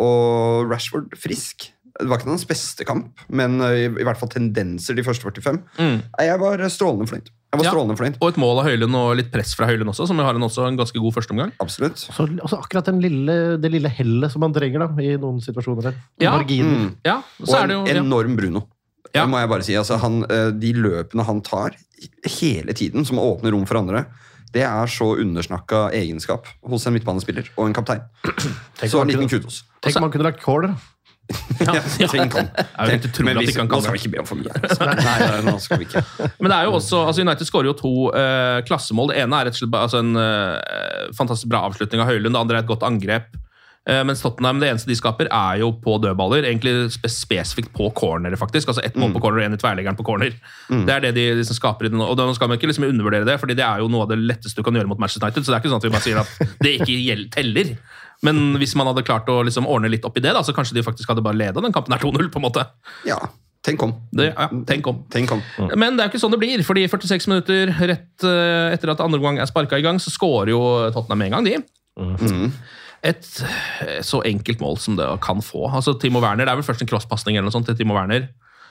[0.01, 1.69] Og Rashford frisk.
[2.01, 5.59] Det var ikke hans beste kamp, men i, i hvert fall tendenser de første 45.
[5.77, 5.99] Mm.
[6.25, 7.29] Jeg var strålende fornøyd.
[7.51, 7.73] Jeg var Ja.
[7.75, 8.17] strålende fornøyd.
[8.23, 10.65] Og et mål av Høylund og litt press fra Høylund også, som har en, også
[10.71, 11.53] en ganske god førsteomgang.
[11.61, 11.99] Absolutt.
[12.01, 15.91] Så, også akkurat den lille, det lille hellet som man trenger da, i noen situasjoner
[15.91, 15.99] Der.
[16.25, 16.33] Ja.
[16.39, 16.95] Marginen.
[17.05, 18.01] Ja, Og så er en det jo ja.
[18.01, 18.65] enorm Bruno.
[19.11, 19.25] Ja.
[19.27, 19.75] Det må jeg bare si.
[19.77, 20.23] Altså, han,
[20.63, 21.77] de løpene han tar
[22.39, 24.07] hele tiden, som åpner rom for andre,
[24.55, 28.03] det er så undersnakka egenskap hos en midtbanespiller og en kaptein.
[28.81, 29.63] Tenk Så en liten kudos.
[29.83, 30.75] Tenk om han kunne lagt corner.
[31.61, 32.49] Ja, Ja, tenk om.
[32.51, 34.51] Er utrolig Men at vi, kan nå skal vi ikke be om for mye.
[34.81, 36.03] Nei, nei, nå skal vi ikke.
[36.41, 39.13] Men det er jo også, altså United skårer jo to uh, klassemål.
[39.13, 42.35] Det ene er rett og slett altså en uh, fantastisk bra avslutning av Høylund.
[42.35, 43.31] Det andre er et godt angrep.
[43.89, 46.45] Eh, mens Tottenham, det eneste de skaper, er jo på dødballer.
[46.45, 48.69] Egentlig spesifikt på cornere, faktisk.
[48.69, 50.35] Altså Ett mål på corner og én i tverrleggeren på corner.
[50.69, 52.03] Det er det de liksom skaper i den.
[52.05, 54.21] Og da skal man ikke liksom undervurdere det, fordi det er jo noe av det
[54.21, 55.47] letteste du kan gjøre mot Manchester United.
[55.47, 57.77] Så det er ikke sånn at vi bare sier at det ikke teller.
[58.23, 60.77] Men hvis man hadde klart å liksom ordne litt opp i det, da, så kanskje
[60.77, 62.29] de faktisk hadde bare leda den kampen her 2-0.
[62.29, 62.67] på en måte.
[63.09, 63.17] Ja,
[63.65, 63.95] tenk om.
[64.13, 65.01] Det, ja, tenk om.
[65.13, 65.41] Tenk om.
[65.73, 69.01] Men det er jo ikke sånn det blir, fordi 46 minutter rett eh, etter at
[69.01, 70.61] andre gang er sparka i gang, så skårer jo
[70.93, 71.57] Tottenham med en gang, de.
[73.07, 73.29] Et
[73.87, 75.67] eh, så enkelt mål som det kan få.
[75.69, 78.29] Altså Timo Werner, Det er vel først en crosspasning eller noe sånt til Timo Werner.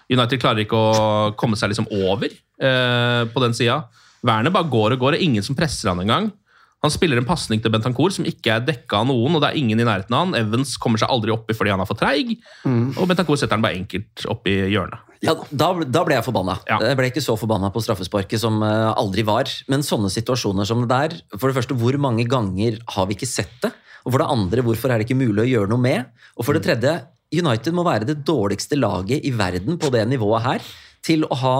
[0.10, 3.84] United klarer ikke å komme seg liksom over eh, på den sida.
[4.26, 6.32] Werner bare går og går, og ingen som presser han engang.
[6.80, 9.60] Han spiller en pasning til Bentancour som ikke er dekka av noen, og det er
[9.60, 10.38] ingen i nærheten av han.
[10.40, 13.76] Evans kommer seg aldri oppi fordi han er for treig, og Bentancour setter han bare
[13.82, 15.04] enkelt oppi hjørnet.
[15.20, 16.56] Ja, da, da ble jeg forbanna.
[16.70, 16.78] Ja.
[16.80, 19.52] Jeg ble ikke så forbanna på straffesparket som eh, aldri var.
[19.68, 23.28] Men sånne situasjoner som det der For det første, hvor mange ganger har vi ikke
[23.28, 23.74] sett det?
[24.06, 26.06] Og for det andre, hvorfor er det ikke mulig å gjøre noe med?
[26.38, 26.94] Og for det tredje,
[27.34, 30.60] United må være det dårligste laget i verden på det nivået her
[31.06, 31.58] til å ha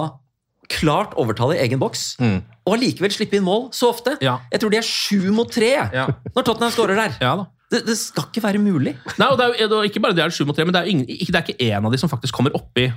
[0.70, 4.16] klart overtall i egen boks, og allikevel slippe inn mål så ofte.
[4.22, 4.36] Ja.
[4.54, 6.06] Jeg tror de er sju mot tre Ja.
[6.36, 7.16] når Tottenham skårer der.
[7.22, 7.46] Ja da.
[7.70, 8.96] Det, det skal ikke være mulig.
[9.20, 10.86] Nei, og det er, jo- ikke bare det er 7 mot 3, men det er,
[10.86, 12.88] jo ingen, ikke, det er ikke en av de som faktisk kommer oppi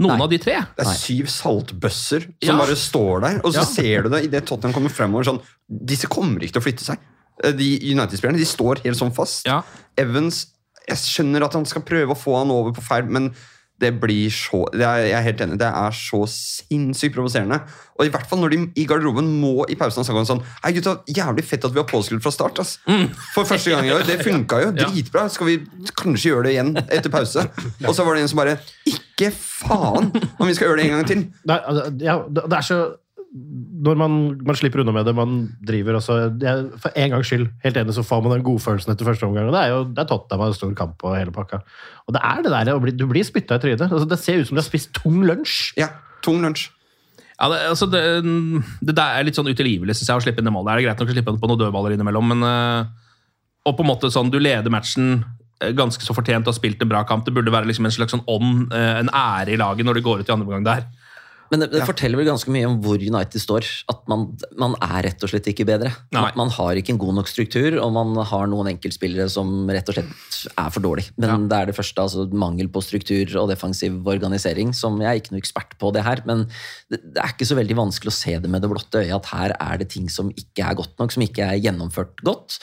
[0.00, 0.24] noen Nei.
[0.24, 0.54] av de tre.
[0.76, 2.56] Det er syv saltbøsser som Ja.
[2.56, 3.64] bare står der, og så Ja.
[3.68, 5.24] ser du det idet Tottenham kommer fremover.
[5.28, 6.98] sånn, Disse kommer ikke til å flytte seg.
[7.44, 9.46] Eh, De United-spillerne de står helt sånn fast.
[9.48, 9.62] Ja.
[9.98, 10.46] Evans
[10.88, 13.32] Jeg skjønner at han skal prøve å få han over på feil, men
[13.82, 17.60] det blir så det er, Jeg er helt enig, det er så sinnssykt provoserende.
[17.98, 20.72] Og i hvert fall når de i garderoben må i pausen snakke om sånn Hei,
[20.76, 22.60] gutta, jævlig fett at vi har påskudd fra start.
[22.62, 22.76] ass.
[23.34, 24.04] For første gang i år.
[24.06, 24.70] Det funka jo.
[24.78, 25.28] Dritbra.
[25.34, 25.56] Skal vi
[25.98, 27.46] kanskje gjøre det igjen etter pause?
[27.86, 30.96] Og så var det en som bare Ikke faen om vi skal gjøre det en
[30.98, 31.24] gang til!
[31.46, 32.80] Det er, ja, det det er så
[33.32, 35.30] Når man, man slipper unna med det, man
[35.64, 39.08] driver også jeg, For en gangs skyld, helt enig, så får man den godfølelsen etter
[39.08, 39.46] første omgang.
[39.48, 41.62] og Det er jo det er Tottenham har en stor kamp og hele pakka.
[42.06, 43.86] Og det er det der, bli- du blir spytta i trynet.
[43.88, 45.72] Altså, det ser ut som du har spist tung lunsj.
[45.80, 45.88] Ja,
[46.22, 46.68] tung lunsj.
[47.40, 48.02] Ja, det, altså det,
[48.84, 50.68] det der er litt sånn utilgivelig, synes jeg, å slippe inn det målet.
[50.76, 52.84] Det er greit nok å slippe inn på noen dødballer innimellom, men øh,
[53.66, 55.24] Og på en måte sånn, du leder matchen
[55.62, 57.24] øh, ganske så fortjent og har spilt en bra kamp.
[57.24, 60.04] Det burde være liksom en slags sånn ånd, øh, en ære i laget når du
[60.04, 60.84] går ut i andre omgang der.
[61.52, 63.66] Men det, det forteller vel ganske mye om hvor United står.
[63.92, 64.24] At man,
[64.56, 65.90] man er rett og slett ikke bedre.
[66.14, 66.22] Nei.
[66.24, 69.92] Man, man har ikke en god nok struktur, og man har noen enkeltspillere som rett
[69.92, 71.04] og slett er for dårlig.
[71.20, 75.20] Men det er det første, altså mangel på struktur og defensiv organisering, som jeg er
[75.20, 76.46] ikke noe ekspert på det her, men
[76.88, 79.30] det, det er ikke så veldig vanskelig å se det med det blotte øyet, at
[79.34, 82.62] her er det ting som ikke er godt nok, som ikke er gjennomført godt.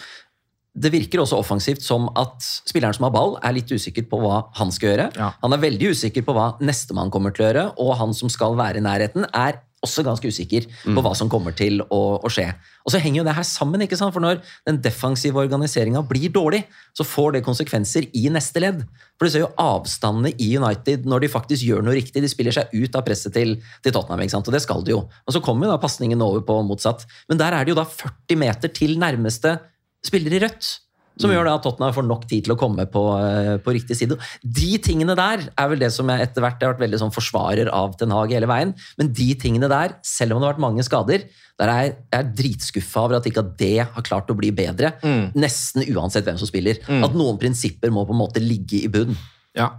[0.79, 4.45] Det virker også offensivt som at spilleren som har ball, er litt usikker på hva
[4.59, 5.07] han skal gjøre.
[5.19, 5.31] Ja.
[5.43, 8.55] Han er veldig usikker på hva nestemann kommer til å gjøre, og han som skal
[8.59, 12.47] være i nærheten, er også ganske usikker på hva som kommer til å, å skje.
[12.83, 14.13] Og så henger jo det her sammen, ikke sant?
[14.15, 16.63] for når den defensive organiseringa blir dårlig,
[16.97, 18.83] så får det konsekvenser i neste ledd.
[19.15, 22.23] For du ser jo avstandene i United når de faktisk gjør noe riktig.
[22.23, 24.51] De spiller seg ut av presset til, til Tottenham, ikke sant?
[24.51, 25.03] og det skal de jo.
[25.25, 27.07] Og så kommer jo da pasningen over på motsatt.
[27.31, 29.57] Men der er det jo da 40 meter til nærmeste
[30.05, 30.77] spiller i rødt.
[31.19, 33.97] Som gjør da at Tottenham får nok tid til å komme på, eh, på riktig
[33.99, 34.15] side.
[34.39, 37.67] De tingene der er vel det som jeg etter hvert har vært veldig sånn forsvarer
[37.75, 38.71] av Ten Hag hele veien.
[38.97, 41.25] Men de tingene der, selv om det har vært mange skader,
[41.59, 44.93] der er jeg er dritskuffa over at ikke det har klart å bli bedre.
[45.35, 46.79] Nesten uansett hvem som spiller.
[47.03, 49.11] At noen prinsipper må på en måte ligge i bunn.
[49.57, 49.73] Ja.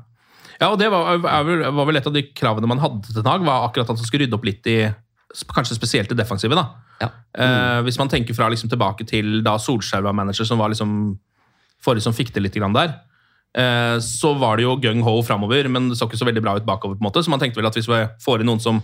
[0.60, 3.16] ja, og det var, er vel, var vel et av de kravene man hadde til
[3.22, 4.82] Ten Hag, var akkurat at han skulle rydde opp litt i
[5.54, 6.54] Kanskje spesielt det defensive.
[6.58, 6.66] da.
[7.00, 7.10] Ja.
[7.38, 11.18] Eh, hvis man tenker fra liksom tilbake til da Solskjær var manager, som var liksom
[11.80, 12.96] forrige som fikk det litt grann der,
[13.56, 16.66] eh, så var det jo gung-ho framover, men det så ikke så veldig bra ut
[16.66, 16.98] bakover.
[16.98, 18.82] på en måte, Så man tenkte vel at hvis vi får inn noen som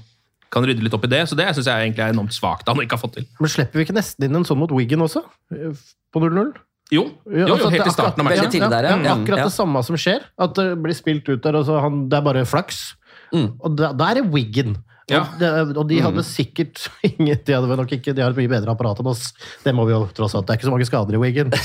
[0.51, 2.77] kan rydde litt opp i det, så det syns jeg egentlig er enormt svakt han
[2.77, 3.27] ikke har fått til.
[3.41, 5.25] Men slipper vi ikke nesten inn en sånn mot Wiggen også?
[5.53, 5.75] Eh,
[6.15, 6.55] På 0-0?
[6.95, 8.61] Jo, jo, altså, jo helt er i starten av matchen.
[8.63, 8.81] Ja.
[9.03, 9.15] ja.
[9.17, 10.23] Akkurat det samme som skjer.
[10.39, 12.95] At det blir spilt ut der, og så han, det er bare flaks.
[13.35, 13.49] Mm.
[13.59, 14.77] Og da, da er det Wiggen.
[15.07, 15.21] Ja.
[15.71, 18.99] Og, de hadde sikkert ingen De hadde nok ikke, de har et mye bedre apparat
[19.03, 19.29] enn oss.
[19.63, 20.49] Det må vi jo tross alt.
[20.49, 21.53] Det er ikke så mange skader i Wiggen.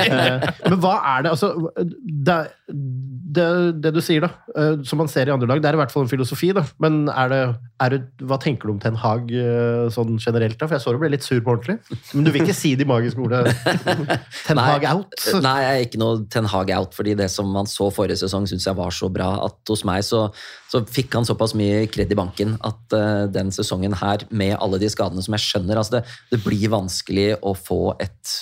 [0.00, 2.36] Eh, Men hva er det altså det,
[2.70, 3.46] det,
[3.82, 5.92] det du sier, da, eh, som man ser i andre lag, det er i hvert
[5.92, 6.50] fall en filosofi.
[6.56, 6.64] da.
[6.82, 7.40] Men er det,
[7.84, 10.56] er det, hva tenker du om Ten Hag eh, sånn generelt?
[10.60, 10.66] da?
[10.68, 11.78] For jeg så du ble litt sur på ordentlig.
[12.14, 13.52] Men du vil ikke si de magiske ordene
[14.46, 14.66] Ten Nei.
[14.70, 15.14] Hag out?
[15.44, 18.48] Nei, jeg er ikke noe Ten Hag out, fordi det som man så forrige sesong,
[18.50, 20.26] syns jeg var så bra at hos meg så,
[20.72, 24.80] så fikk han såpass mye kred i banken at eh, den sesongen her, med alle
[24.82, 28.38] de skadene som jeg skjønner altså det, det blir vanskelig å få et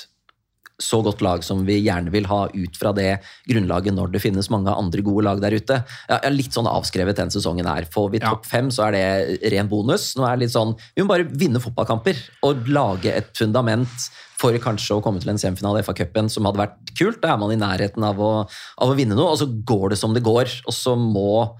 [0.78, 3.18] så godt lag som vi gjerne vil ha ut fra det
[3.50, 5.80] grunnlaget når det finnes mange andre gode lag der ute.
[6.06, 7.88] Jeg er litt sånn avskrevet den sesongen her.
[7.90, 10.12] Får vi topp fem, så er det ren bonus.
[10.16, 14.54] Nå er det litt sånn, Vi må bare vinne fotballkamper og lage et fundament for
[14.62, 17.18] kanskje å komme til en semifinale i FA-cupen som hadde vært kult.
[17.24, 19.98] Da er man i nærheten av å, av å vinne noe, og så går det
[19.98, 20.60] som det går.
[20.70, 21.58] Og så må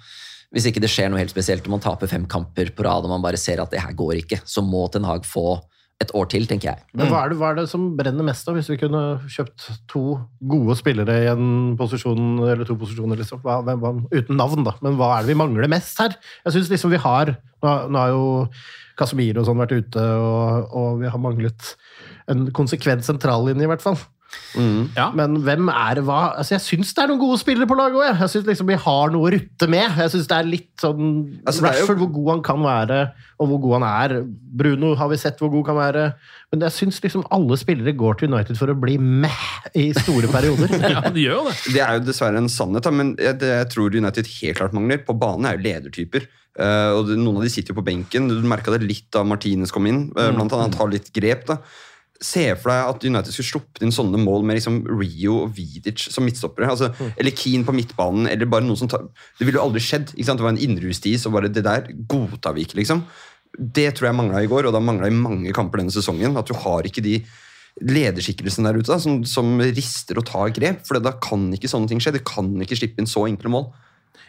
[0.55, 3.13] hvis ikke det skjer noe helt spesielt og man taper fem kamper på rad og
[3.13, 5.59] man bare ser at det her går ikke, så må Ten Hag få
[5.99, 6.85] et år til, tenker jeg.
[6.95, 9.01] Men hva er, det, hva er det som brenner mest, da, hvis vi kunne
[9.35, 10.03] kjøpt to
[10.47, 13.41] gode spillere i en posisjon, eller to posisjoner, liksom?
[13.43, 14.77] Hva, hvem, hva, uten navn, da.
[14.85, 16.15] Men hva er det vi mangler mest her?
[16.45, 18.27] Jeg synes liksom vi har Nå, nå har jo
[18.99, 21.73] Casemiro og sånn vært ute, og, og vi har manglet
[22.31, 23.99] en konsekvent sentrallinje, i hvert fall.
[24.97, 25.07] Ja.
[25.17, 28.05] Men hvem er hva altså Jeg syns det er noen gode spillere på laget òg.
[28.09, 29.97] Jeg, jeg syns liksom vi har noe å rutte med.
[30.03, 31.07] Jeg synes det er litt sånn
[31.47, 32.99] Altså, det er jo- hvor god han kan være,
[33.41, 34.15] og hvor god han er.
[34.63, 36.05] Bruno har vi sett hvor god han kan være.
[36.53, 40.29] Men jeg syns liksom alle spillere går til United for å bli meh i store
[40.33, 40.77] perioder.
[40.95, 41.57] Ja, de gjør jo det.
[41.77, 45.05] Det er jo dessverre en sannhet, men jeg, det jeg tror United helt klart mangler
[45.05, 46.29] på banen, er jo ledertyper.
[46.59, 48.27] Uh, og det, Noen av de sitter jo på benken.
[48.33, 50.09] Du merka det litt da Martinez kom inn.
[50.17, 51.45] uh, blant annet Han tar litt grep.
[51.47, 51.59] da.
[52.19, 56.09] Se for deg at United skulle sluppet inn sånne mål med liksom Rio og Vidic
[56.11, 56.71] som midtstoppere.
[56.73, 58.27] Altså, Eller Keane på midtbanen.
[58.27, 59.05] eller bare noen som tar...
[59.39, 60.15] Det ville jo aldri skjedd.
[60.17, 60.41] ikke sant?
[60.43, 63.05] Det var en innrustis, og bare det der godtar vi ikke, liksom.
[63.55, 66.35] Det tror jeg mangla i går, og det har mangla i mange kamper denne sesongen.
[66.37, 67.21] At du har ikke de
[67.79, 70.83] lederskikkelsene der ute da, som, som rister og tar grep.
[70.89, 72.17] For da kan ikke sånne ting skje.
[72.19, 73.71] Det kan ikke slippe inn så enkle mål.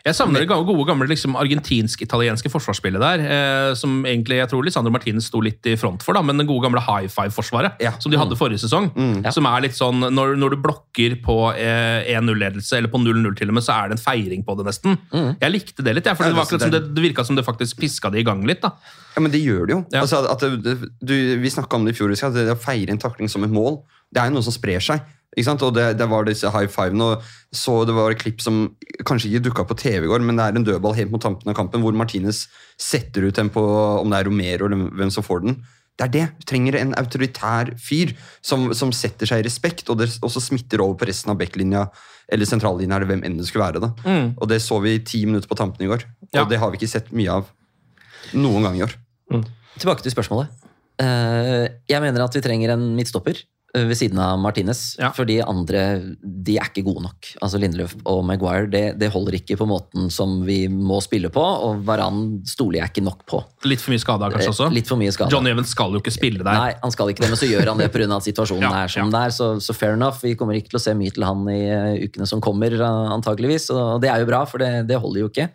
[0.06, 3.24] Jeg savner det gode, gamle liksom, argentinsk-italienske forsvarsspillet der.
[3.24, 6.48] Eh, som egentlig, jeg tror Lisandro Martinez sto litt i front for, da, men det
[6.50, 7.92] gode gamle high five-forsvaret Ja.
[8.00, 8.90] som de hadde forrige sesong.
[9.34, 13.52] Som er litt sånn, når, når du blokker på eh, 1-0-ledelse, eller på 0-0 til
[13.52, 14.98] og med, så er det en feiring på det nesten.
[15.42, 17.46] Jeg likte det litt, jeg, for det, var det- som det, det virka som det
[17.48, 18.62] faktisk piska det i gang litt.
[18.62, 18.74] da.
[19.16, 19.84] Ja, men det gjør det jo.
[19.92, 20.02] Ja.
[20.06, 23.00] Altså, at det, du, vi snakka om det i fjor, at det å feire en
[23.02, 23.82] takling som et mål,
[24.14, 25.02] det er jo noe som sprer seg.
[25.38, 25.62] Ikke sant?
[25.62, 28.64] Og det, det var disse high fivene, og så det var et klipp som
[29.06, 31.50] kanskje ikke dukka på TV i går, men det er en dødball helt mot tampen
[31.52, 32.48] av kampen, hvor Martinez
[32.82, 33.62] setter ut en på
[34.02, 35.60] om det er Romero eller hvem som får den.
[36.00, 36.26] Det er det.
[36.40, 40.80] Du trenger en autoritær fyr som, som setter seg i respekt, og det også smitter
[40.82, 41.86] over på resten av backlinja
[42.32, 43.82] eller sentrallinja, eller hvem enn det skulle være.
[43.84, 43.90] da.
[44.40, 46.46] Og det så vi i ti minutter på tampen i går, og Ja.
[46.46, 47.50] det har vi ikke sett mye av
[48.34, 48.96] noen gang i år.
[49.80, 50.50] Tilbake til spørsmålet.
[51.02, 53.40] Uh, Jeg mener at vi trenger en midtstopper
[53.74, 54.96] ved siden av Martinez.
[55.00, 55.12] Ja.
[55.16, 55.84] For de andre
[56.22, 57.30] de er ikke gode nok.
[57.44, 61.44] Altså Lindløf og Maguire det, det holder ikke på måten som vi må spille på.
[61.44, 63.42] Og Varan stoler jeg ikke nok på.
[63.70, 64.70] Litt for mye skada kanskje også.
[64.70, 65.34] Eh, Litt for mye skade.
[65.34, 66.50] Johnny Evans skal jo ikke spille der.
[66.64, 68.08] Nei, han skal ikke det, men så gjør han det pga.
[68.18, 69.12] at situasjonen Ja, er som ja.
[69.14, 69.36] det er.
[69.36, 70.24] Så, så fair enough.
[70.26, 73.14] Vi kommer ikke til å se mye til han i eh, ukene som kommer, eh,
[73.18, 73.70] antageligvis.
[73.76, 75.50] Og det er jo bra, for det, det holder jo ikke.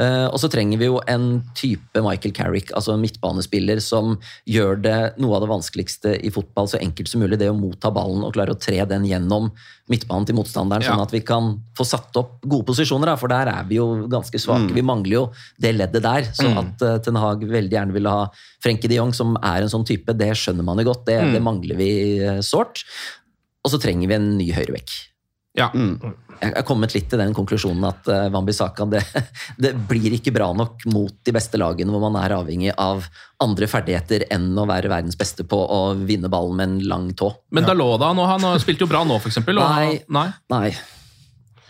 [0.00, 4.16] Eh, og så trenger vi jo en type Michael Carrick, altså en midtbanespiller, som
[4.50, 7.38] gjør det noe av det vanskeligste i fotball så enkelt som mulig.
[7.40, 9.50] Det å motta ballen og klare å tre den gjennom
[9.90, 10.94] midtbanen til motstanderen, Ja.
[10.94, 13.12] sånn at vi kan få satt opp gode posisjoner.
[13.12, 14.72] Da, for der er vi jo ganske svake.
[14.72, 15.24] Vi mangler jo
[15.60, 16.28] det leddet der.
[16.32, 18.28] Så at uh, Ten Hag veldig gjerne ville ha
[18.62, 21.06] Frenkie de Jong, som er en sånn type, det skjønner man jo godt.
[21.10, 21.90] Det, det mangler vi
[22.22, 22.84] uh, sårt.
[23.64, 25.09] Og så trenger vi en ny høyrevekk.
[25.58, 25.70] Ja.
[26.40, 29.02] Jeg er kommet litt til den konklusjonen at uh, Wambisaka det,
[29.64, 33.08] det blir ikke bra nok mot de beste lagene, hvor man er avhengig av
[33.42, 37.32] andre ferdigheter enn å være verdens beste på å vinne ballen med en lang tå.
[37.56, 39.60] Men Daloda, nå, han spilte jo bra nå, for eksempel.
[39.60, 40.00] Nei.
[40.08, 40.28] nei.
[40.52, 40.70] Nei,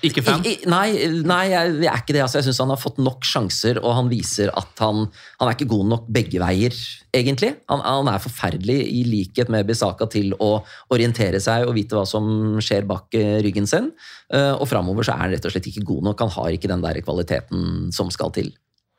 [0.07, 0.45] Ikke fan?
[0.47, 0.87] I, i, nei,
[1.29, 2.23] nei jeg, jeg er ikke det.
[2.25, 5.05] Altså, jeg syns han har fått nok sjanser, og han viser at han,
[5.41, 6.77] han er ikke god nok begge veier,
[7.17, 7.53] egentlig.
[7.73, 10.53] Han, han er forferdelig, i likhet med Bisaka, til å
[10.95, 13.93] orientere seg og vite hva som skjer bak eh, ryggen sin.
[14.33, 16.25] Eh, og framover så er han rett og slett ikke god nok.
[16.27, 18.53] Han har ikke den der kvaliteten som skal til.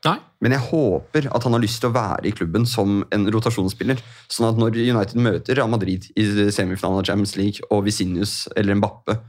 [0.06, 0.18] Nei.
[0.42, 4.00] Men jeg håper at han har lyst til å være i klubben som en rotasjonsspiller.
[4.34, 8.80] Sånn at når United møter Real Madrid i semifinalen av Champions League, og Vicinius eller
[8.80, 9.20] Mbappe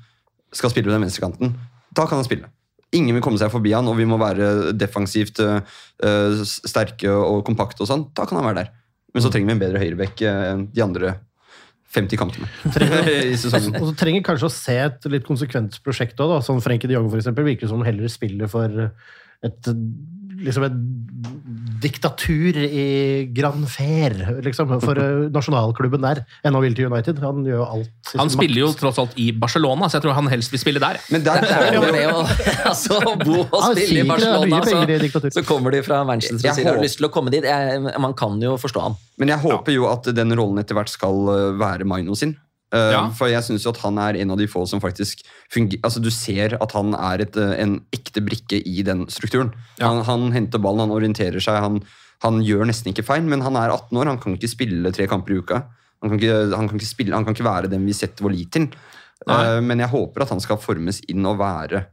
[0.53, 1.55] skal spille på den venstrekanten,
[1.93, 2.51] da kan han spille.
[2.93, 7.85] Ingen vil komme seg forbi han, og vi må være defensivt øh, sterke og kompakte.
[7.85, 8.07] og sånn.
[8.17, 8.73] Da kan han være der.
[9.12, 11.15] Men så trenger vi en bedre høyreback øh, enn de andre
[11.93, 12.49] 50 kampene
[13.33, 13.77] i sesongen.
[13.81, 17.11] Og så trenger kanskje å se et litt konsekvent prosjekt òg, sånn Frenkie de Jong
[17.17, 18.88] eksempel, virker som heller spiller for
[19.43, 19.73] et
[20.43, 20.77] liksom et
[21.83, 22.87] diktatur i
[23.35, 24.14] Grand Fair,
[24.47, 27.18] liksom, for eh, nasjonalklubben der, enn han vil til United.
[27.25, 28.14] Han gjør jo alt.
[28.14, 30.83] Han spiller spiller jo tross alt i Barcelona, så jeg tror han helst vil spille
[30.83, 31.01] der.
[31.12, 32.23] Men der, Det er jo det å
[32.68, 36.49] altså, bo og spille i det, det Barcelona, så, så kommer de fra Manchester og
[36.51, 37.47] Jeg sier har du lyst til å komme dit.
[37.47, 38.99] Jeg, man kan jo forstå han.
[39.21, 42.37] Men jeg håper jo at den rollen etter hvert skal øh, være Maino sin.
[42.73, 43.03] Uh, Ja.
[43.13, 45.21] For jeg syns at han er en av de få som faktisk
[45.53, 49.53] fungerer Altså Du ser at han er et, uh, en ekte brikke i den strukturen.
[49.79, 49.91] Ja.
[49.91, 51.83] Han, han henter ballen, han orienterer seg, han,
[52.25, 55.09] han gjør nesten ikke feil, men han er 18 år, han kan ikke spille tre
[55.11, 55.63] kamper i uka.
[56.03, 58.35] Han kan ikke, han kan ikke, spille, han kan ikke være den vi setter vår
[58.35, 58.71] lit til.
[59.29, 61.85] Uh, men jeg håper at han skal formes inn og være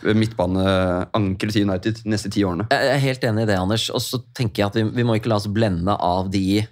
[0.00, 2.66] midtbaneankeret til United de neste ti årene.
[2.72, 3.88] Jeg er helt enig i det, Anders.
[3.92, 6.68] Og så tenker jeg at vi, vi må ikke la oss blende av de eh,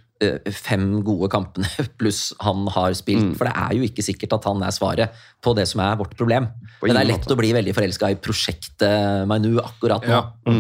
[0.51, 1.69] fem gode kampene
[2.01, 3.37] pluss han har spilt.
[3.39, 6.17] For det er jo ikke sikkert at han er svaret på det som er vårt
[6.19, 6.49] problem.
[6.83, 7.35] Men det er lett måte.
[7.35, 10.19] å bli veldig forelska i prosjektet Mainu akkurat nå.
[10.19, 10.59] Ja.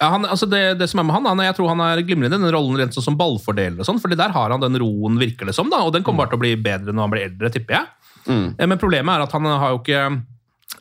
[0.00, 2.38] Ja, han, altså det, det som er med han, han, jeg tror han er glimrende
[2.38, 3.78] i den rollen rent sånn som ballfordeler.
[3.82, 5.70] og sånn, fordi der har han den roen, virker det som.
[5.70, 8.12] da, Og den kommer bare til å bli bedre når han blir eldre, tipper jeg.
[8.26, 8.46] Mm.
[8.58, 10.04] Men problemet er at han har jo ikke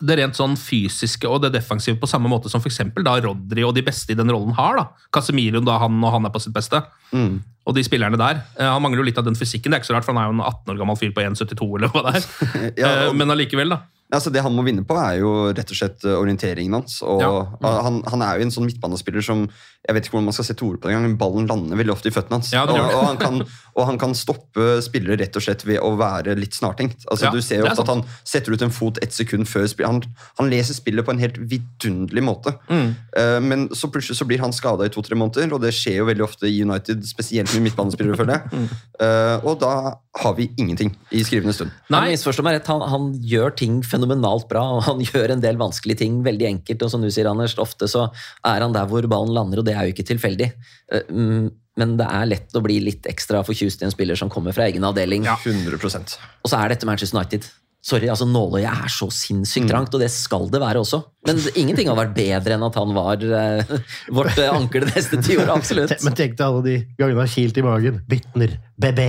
[0.01, 2.71] det rent sånn fysiske og det defensive på samme måte som for
[3.03, 4.75] da Rodri og de beste i den rollen har.
[4.77, 4.85] da.
[5.11, 6.81] Casemiro da han og han er på sitt beste.
[7.13, 8.41] Og de spillerne der.
[8.57, 9.69] Eh, Han mangler jo litt av den fysikken.
[9.71, 11.21] Det er ikke så rart, for han er jo en 18 år gammel fyr på
[11.21, 12.73] 1,72 eller hva det er.
[12.81, 13.81] Ja, Eh, og- Men allikevel, da.
[14.11, 17.01] Altså Det han må vinne på, er jo rett og slett eh, orienteringen hans.
[17.03, 17.29] Og Ja.
[17.45, 17.83] mm.
[17.83, 19.47] han, han er jo en sånn midtbanespiller som
[19.87, 21.93] Jeg vet ikke hvordan man skal sette ord på det engang, men ballen lander veldig
[21.93, 22.49] ofte i føttene hans.
[22.51, 23.39] Ja, og, og, han kan,
[23.79, 27.05] og han kan stoppe spillere rett og slett ved å være litt snartenkt.
[27.07, 29.69] Altså Ja, Du ser jo ofte at han setter ut en fot ett sekund før
[29.71, 29.87] spillet.
[29.87, 32.53] Han, han leser spillet på en helt vidunderlig måte.
[32.67, 32.91] Mm.
[33.15, 36.09] Uh, men så plutselig så blir han skada i to-tre måneder, og det skjer jo
[36.11, 38.51] veldig ofte i United, spesielt med midtbanespillere, føler jeg.
[38.51, 38.69] Mm.
[38.99, 39.73] Uh, og da
[40.19, 41.71] har vi ingenting i skrivende stund.
[41.93, 45.59] Nei, misforstår meg rett, han, han gjør ting fenomenalt bra, og han gjør en del
[45.61, 46.83] vanskelige ting veldig enkelt.
[46.83, 48.09] Og som du sier, Anders, ofte så
[48.47, 50.51] er han der hvor ballen lander, og det er jo ikke tilfeldig.
[50.91, 54.31] Eh, mm, Men det er lett å bli litt ekstra forkjust i en spiller som
[54.33, 55.23] kommer fra egen avdeling.
[55.29, 57.47] Ja, 100% Og så er dette Manchester United.
[57.79, 60.99] Sorry, altså Nåløyet er så sinnssykt trangt, og det skal det være også.
[61.29, 63.71] Men ingenting har vært bedre enn at han var eh,
[64.11, 65.53] vårt eh, anker det neste ti året.
[65.61, 65.93] Absolutt.
[66.03, 68.01] Men tenk deg alle de gangene han har kilt i magen.
[68.11, 68.57] Bytner.
[68.79, 69.01] BB.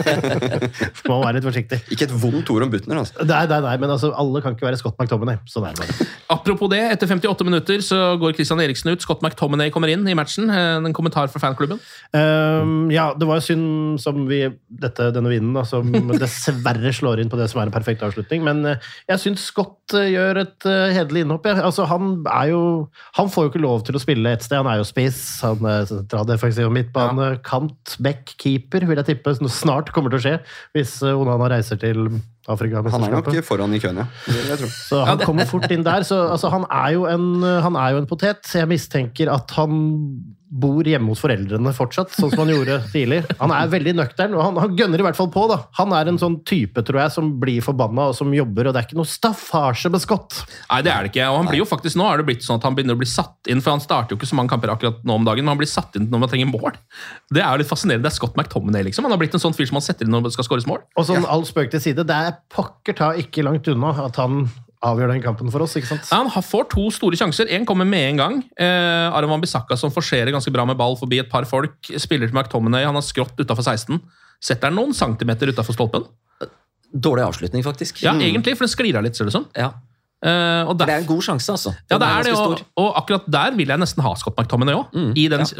[1.08, 1.78] Må være litt forsiktig.
[1.94, 3.00] Ikke et vondt ord om Butner.
[3.02, 3.22] altså.
[3.26, 5.38] Nei, nei, nei, men altså, alle kan ikke være Scott McTominay.
[5.50, 6.08] Sånn er det bare.
[6.34, 9.04] Apropos det, etter 58 minutter så går Christian Eriksen ut.
[9.04, 10.50] Scott McTominay kommer inn i matchen.
[10.50, 11.78] Eh, En kommentar fra fanklubben.
[12.16, 14.42] Um, ja, det var jo synd som vi,
[14.82, 15.86] dette, denne vinden da, som
[16.22, 18.42] dessverre slår inn på det som er en perfekt avslutning.
[18.46, 21.46] Men eh, jeg syns Scott eh, gjør et uh, hederlig innhopp.
[21.50, 21.58] Ja.
[21.70, 22.62] Altså, han, er jo,
[23.18, 24.58] han får jo ikke lov til å spille et sted.
[24.62, 29.34] Han er jo spiss, han er sentral defensiv midtbane, kant, back, keeper, vil jeg tippe.
[29.36, 30.36] som Snart kommer til å skje
[30.76, 32.08] hvis eh, Onana reiser til
[32.50, 32.82] Afrika.
[32.90, 34.58] Han er nok foran i køen, ja.
[34.72, 36.06] Så han kommer fort inn der.
[36.08, 38.42] Så, altså, han, er jo en, han er jo en potet.
[38.56, 39.80] Jeg mistenker at han
[40.50, 43.20] bor hjemme hos foreldrene fortsatt, sånn som han gjorde tidlig.
[43.38, 45.44] Han er veldig nøktern, og han, han gønner i hvert fall på.
[45.50, 45.60] da.
[45.78, 48.82] Han er en sånn type tror jeg, som blir forbanna og som jobber, og det
[48.82, 50.40] er ikke noe staffasje med Scott.
[50.72, 51.28] Nei, det er det ikke.
[51.30, 53.08] Og han blir jo faktisk, Nå er det blitt sånn at han begynner å bli
[53.10, 55.54] satt inn, for han starter jo ikke så mange kamper akkurat nå om dagen, men
[55.54, 56.78] han blir satt inn når man trenger mål.
[57.30, 58.08] Det er jo litt fascinerende.
[58.08, 59.06] Det er Scott McTominay, liksom.
[59.06, 60.82] Han har blitt en sånn fyr som man setter inn når det skal skåres mål.
[60.98, 64.48] Og sånn all spøk til side, det er pokker ta ikke langt unna at han
[64.86, 66.08] avgjør den kampen for oss, ikke sant?
[66.10, 67.50] Ja, Han får to store sjanser.
[67.52, 68.38] Én kommer med en gang.
[68.56, 71.76] Eh, Aron Bissaka som forserer ganske bra med ball forbi et par folk.
[72.00, 72.86] Spiller til McTominay.
[72.88, 74.00] Han har skrått utafor 16.
[74.40, 76.06] Setter han noen centimeter utafor stolpen.
[76.90, 78.00] Dårlig avslutning, faktisk.
[78.02, 79.46] Ja, egentlig, for den sklir av litt, ser det ut som.
[79.54, 79.68] Ja.
[80.20, 81.70] Eh, og der, Det er en god sjanse, altså.
[81.88, 84.90] ja, det er det, og, og akkurat der vil jeg nesten ha Scott McTominay òg.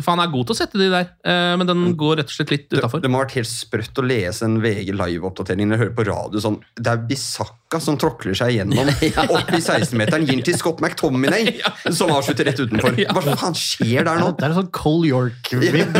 [0.02, 2.34] For han er god til å sette de der, eh, men den går rett og
[2.34, 3.00] slett litt Det, utafor.
[3.00, 6.42] det må ha vært helt sprøtt å lese en VG live-oppdatering eller høre på radio
[6.44, 7.06] sånn Det er
[7.70, 8.88] Bisakka som tråkler seg gjennom
[9.36, 11.60] opp i 16-meteren, gir den til Scott McTominay,
[11.98, 12.96] som avslutter rett utenfor.
[12.98, 14.32] Hva faen skjer der nå?
[14.34, 15.94] Det er en sånn Cole York-vib.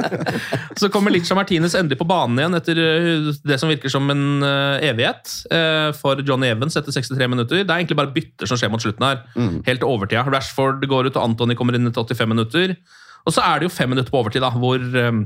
[0.80, 4.44] Så kommer Licha Martinez endelig på banen igjen etter eh, det som virker som en
[4.44, 7.62] eh, evighet eh, for Johnny Evans etter 63 minutter.
[7.62, 9.24] Det er egentlig bare bytter som skjer mot slutten her.
[9.70, 10.26] Helt til overtida.
[10.28, 12.76] Rashford går ut, og Antony kommer inn etter 85 minutter.
[13.24, 15.24] Og så er det jo fem minutter på overtid, da, hvor um,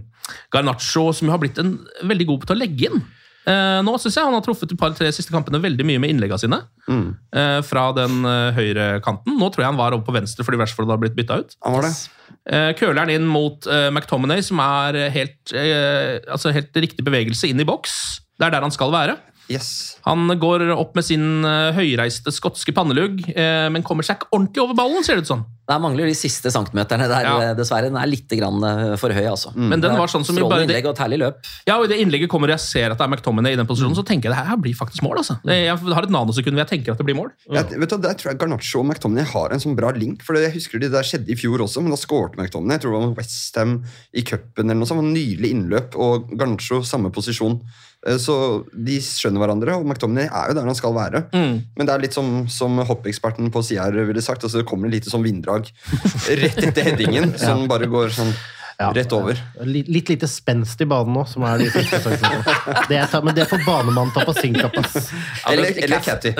[0.54, 3.04] Garnaccio, som jo har blitt en veldig god til å legge inn
[3.44, 6.62] Nå syns jeg han har truffet de par-tre siste kampene veldig mye med innleggene sine.
[6.84, 7.16] Mm.
[7.64, 9.38] fra den uh, høyre kanten.
[9.40, 11.56] Nå tror jeg han var over på venstre fordi Rashford har blitt bytta ut.
[11.64, 11.92] Han var det.
[12.44, 17.48] Eh, køler han inn mot eh, McTominay, som er helt, eh, altså helt riktig bevegelse
[17.48, 17.94] inn i boks.
[18.36, 19.16] Det er der han skal være.
[19.52, 19.98] Yes.
[20.06, 24.62] Han går opp med sin eh, høyreiste skotske pannelugg, eh, men kommer seg ikke ordentlig
[24.64, 25.44] over ballen, ser det ut sånn.
[25.64, 27.34] Det mangler de siste centimeterne der, Ja.
[27.40, 27.88] eh, dessverre.
[27.88, 28.60] Den er litt grann
[29.00, 29.54] for høy, altså.
[29.56, 31.38] Men den var sånn som Strålende innlegg og et herlig løp.
[31.66, 33.96] Ja, og I det innlegget kommer jeg ser at det er McTominay i den posisjonen,
[33.96, 35.16] så tenker jeg det her blir faktisk mål.
[35.22, 35.38] altså.
[35.44, 37.30] Jeg har et nanosekund hvor jeg tenker at det blir mål.
[37.50, 40.22] Jeg, vet du, Der tror jeg Garnaccio og McTominay har en sånn bra link.
[40.22, 42.76] For Jeg husker det der skjedde i fjor også, men da skårte McTominay.
[42.76, 45.04] Jeg tror det var Westham i cupen eller noe sånt.
[45.14, 47.60] Nydelig innløp, og Garnaccio samme posisjon.
[48.06, 48.34] Eh, Så
[48.74, 51.24] de skjønner hverandre, og McTominay er jo der han skal være.
[51.32, 54.44] Men det er litt som, som hoppeksperten på sida her ville sagt.
[54.44, 55.70] altså Det kommer et lite sånn vinddrag
[56.42, 58.34] rett etter headingen, som bare går sånn
[58.74, 59.38] rett over.
[59.70, 62.40] Litt, litt lite spenst i banen nå, som er de første sakene.
[62.90, 65.12] Det er, ta- men det får banemannen ta på sin kapp, ass.
[65.46, 66.32] Eller, eller Catty.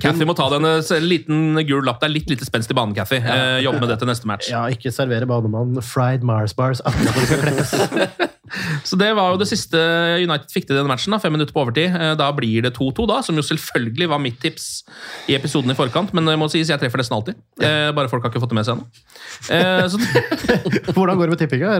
[0.00, 2.00] Cathy må ta den eh, liten gul lapp.
[2.00, 3.20] Det er litt lite spenst i banen, Cathy.
[3.20, 4.48] Eh, jobbe med det til neste match.
[4.52, 8.28] Ja, ikke servere banemannen fried Mars bars akkurat når det skal kleppes.
[8.84, 9.78] Så det var jo det siste
[10.22, 11.12] United fikk til i denne matchen.
[11.14, 11.94] da, Fem minutter på overtid.
[11.96, 14.82] Eh, Da blir det 2-2, da, som jo selvfølgelig var mitt tips
[15.28, 16.12] i episoden i forkant.
[16.12, 17.34] Men det må sies, jeg treffer nesten alltid.
[17.62, 18.86] Eh, Bare folk har ikke fått det med seg ennå.
[19.48, 21.70] Eh, Hvordan går det med tippinga?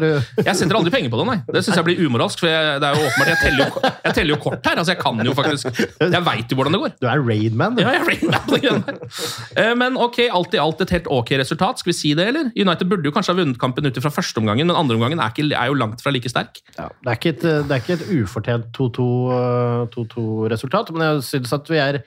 [0.42, 1.38] Jeg setter aldri penger på det, nei.
[1.52, 2.40] Det syns jeg blir umoralsk.
[2.42, 4.80] for jeg, det er jo åpenbart, jeg teller jo, jeg teller jo kort her.
[4.82, 6.94] altså Jeg kan jo faktisk Jeg veit jo hvordan det går.
[7.02, 7.82] Du er Raidman, du.
[7.84, 11.82] Ja, jeg er Raidman Men ok, alt i alt et helt ok resultat.
[11.82, 12.50] Skal vi si det, eller?
[12.56, 15.70] United burde jo kanskje ha vunnet kampen ut fra førsteomgangen, men andreomgangen er, ikke- er
[15.70, 16.61] jo langt fra like sterk.
[16.76, 21.66] Ja, det, er ikke et, det er ikke et ufortjent 2-2-resultat, men jeg synes at
[21.68, 21.98] vi er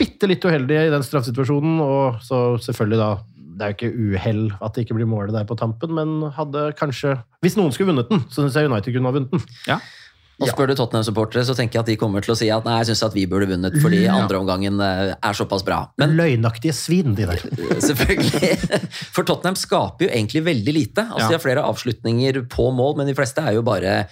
[0.00, 1.78] bitte litt uheldige i den straffesituasjonen.
[1.84, 3.10] Og så selvfølgelig da
[3.54, 6.72] Det er jo ikke uhell at det ikke blir målet der på tampen, men hadde
[6.78, 7.14] kanskje
[7.44, 9.44] Hvis noen skulle vunnet den, så syns jeg United kunne ha vunnet den.
[9.68, 9.78] Ja.
[10.42, 12.80] Og spør du Tottenham-supportere, så tenker jeg at de kommer til å si at nei,
[12.80, 15.84] jeg syns at vi burde vunnet fordi andreomgangen eh, er såpass bra.
[16.00, 17.42] Men Løgnaktige svin, de der.
[17.88, 18.80] selvfølgelig.
[19.14, 21.06] For Tottenham skaper jo egentlig veldig lite.
[21.06, 21.28] Altså.
[21.30, 24.04] De har flere avslutninger på mål, men de fleste er jo bare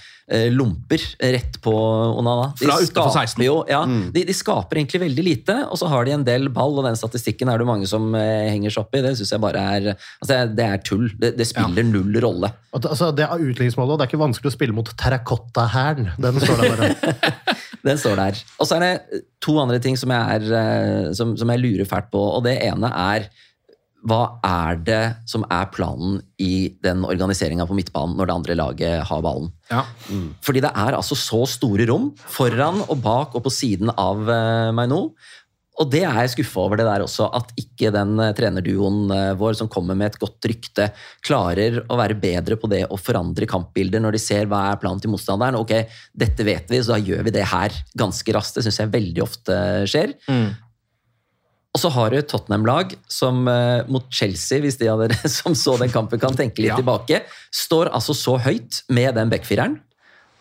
[0.54, 1.72] lomper rett på
[2.18, 2.52] Onana.
[2.58, 3.42] De Fra utenfor 16.
[3.44, 6.76] Jo, ja, de, de skaper egentlig veldig lite, og så har de en del ball,
[6.78, 9.02] og den statistikken er det mange som eh, henger seg opp i.
[9.04, 11.08] Det syns jeg bare er altså, det er- tull.
[11.18, 12.52] Det, det spiller null rolle.
[12.72, 16.12] At, altså, det er utligningsmålet, og det er ikke vanskelig å spille mot terrakottahæren.
[16.22, 17.14] Den står der bare.
[17.82, 18.36] Den står der.
[18.62, 21.88] Og så er det to andre ting som jeg, er, eh, som, som jeg lurer
[21.88, 22.20] fælt på.
[22.38, 23.26] Og det ene er
[24.08, 29.04] hva er det som er planen i den organiseringa på midtbanen når det andre laget
[29.08, 29.52] har ballen?
[29.70, 29.84] Ja.
[30.42, 34.86] Fordi det er altså så store rom foran og bak og på siden av uh,
[34.90, 34.98] nå,
[35.82, 39.30] Og det er jeg skuffa over det der også, at ikke den eh, trenerduoen eh,
[39.40, 40.90] vår som kommer med et godt rykte,
[41.24, 45.00] klarer å være bedre på det å forandre kampbilder når de ser hva er planen
[45.00, 45.56] til motstanderen.
[45.56, 45.72] Ok,
[46.12, 48.60] dette vet vi, så da gjør vi det her ganske raskt.
[48.60, 49.56] Det syns jeg veldig ofte
[49.88, 50.12] skjer.
[51.72, 55.54] Og så har du et Tottenham-lag som eh, mot Chelsea, hvis de av dere som
[55.56, 56.76] så den kampen kan tenke litt Ja.
[56.80, 57.22] tilbake,
[57.54, 59.78] står altså så høyt med den backfireren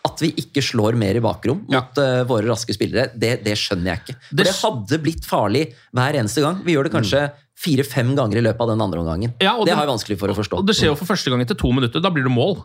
[0.02, 3.12] at vi ikke slår mer i bakrom mot uh, våre raske spillere.
[3.14, 4.14] Det, det skjønner jeg ikke.
[4.26, 5.60] For Det det hadde blitt farlig
[5.94, 6.58] hver eneste gang.
[6.66, 7.20] Vi gjør det kanskje
[7.62, 9.36] fire-fem ganger i løpet av den andre omgangen.
[9.38, 10.58] Ja, og det det- har jeg vanskelig for å forstå.
[10.58, 12.02] Og det skjer jo for første gang etter to minutter.
[12.02, 12.64] Da blir det mål.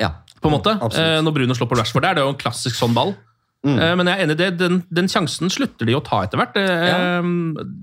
[0.00, 0.14] Ja.
[0.40, 0.72] på en måte.
[0.80, 1.18] Absolutt.
[1.18, 2.14] Eh, når Bruno slår på Rashford der.
[2.16, 3.12] Det er jo en klassisk sånn ball.
[3.66, 4.50] Eh, men jeg er enig i det.
[4.60, 6.54] Den, den sjansen slutter de å ta etter hvert.
[6.56, 7.18] Ja.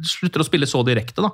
[0.07, 1.34] Slutter å spille så direkte, da.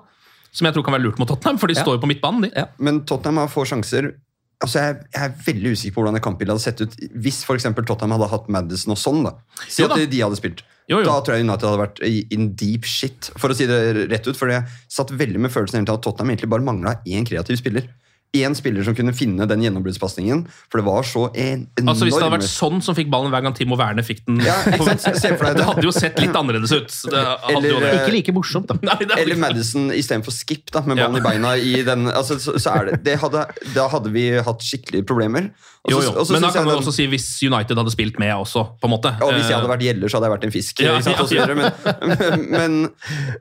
[0.51, 1.83] Som jeg tror kan være lurt mot Tottenham, for de Ja.
[1.85, 2.41] står jo på midtbanen.
[2.41, 2.51] de.
[2.55, 2.65] Ja.
[2.79, 4.13] Men Tottenham har få sjanser.
[4.61, 7.57] Altså jeg, jeg er veldig usikker på hvordan det kampbildet hadde sett ut hvis for
[7.57, 9.23] Tottenham hadde hatt Madison og sånn.
[9.25, 9.31] da.
[9.67, 10.61] Si at de hadde spilt.
[10.89, 11.05] Jo, jo.
[11.07, 12.01] Da tror jeg United hadde vært
[12.35, 14.35] in deep shit, for å si det rett ut.
[14.37, 17.87] For jeg satt veldig med følelsen av at Tottenham egentlig bare mangla én kreativ spiller.
[18.33, 20.45] Én spiller som kunne finne den gjennombruddspasningen.
[20.71, 23.27] For det var så en enorm Altså Hvis det hadde vært sånn som fikk ballen
[23.33, 24.55] hver gang Timo Werner fikk den Ja.
[24.63, 25.57] Se for deg det.
[25.59, 26.95] Det hadde jo sett litt annerledes ut.
[27.11, 27.89] Det hadde Eller, jo det.
[27.91, 28.77] eh, Ikke like morsomt, da.
[28.87, 31.09] Nei, er Eller Madison istedenfor Skip, da, med Ja.
[31.09, 31.51] ballen i beina.
[31.59, 33.43] i den, altså, så, så er det, det hadde,
[33.75, 35.51] Da hadde vi hatt skikkelige problemer.
[35.81, 36.11] Og Jo, jo.
[36.21, 38.85] Også, Men da kan man den- også si hvis United hadde spilt med også, på
[38.85, 39.09] en måte.
[39.21, 40.79] Og hvis jeg Eh, hadde vært gjeller, så hadde jeg vært en fisk.
[40.85, 41.57] Ja, sant, ja, og.
[41.57, 42.75] Men, men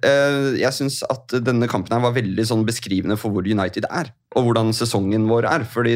[0.02, 4.08] eh, jeg syns at denne kampen her var veldig sånn beskrivende for hvor United er.
[4.36, 5.64] Og hvordan sesongen vår er.
[5.68, 5.94] Fordi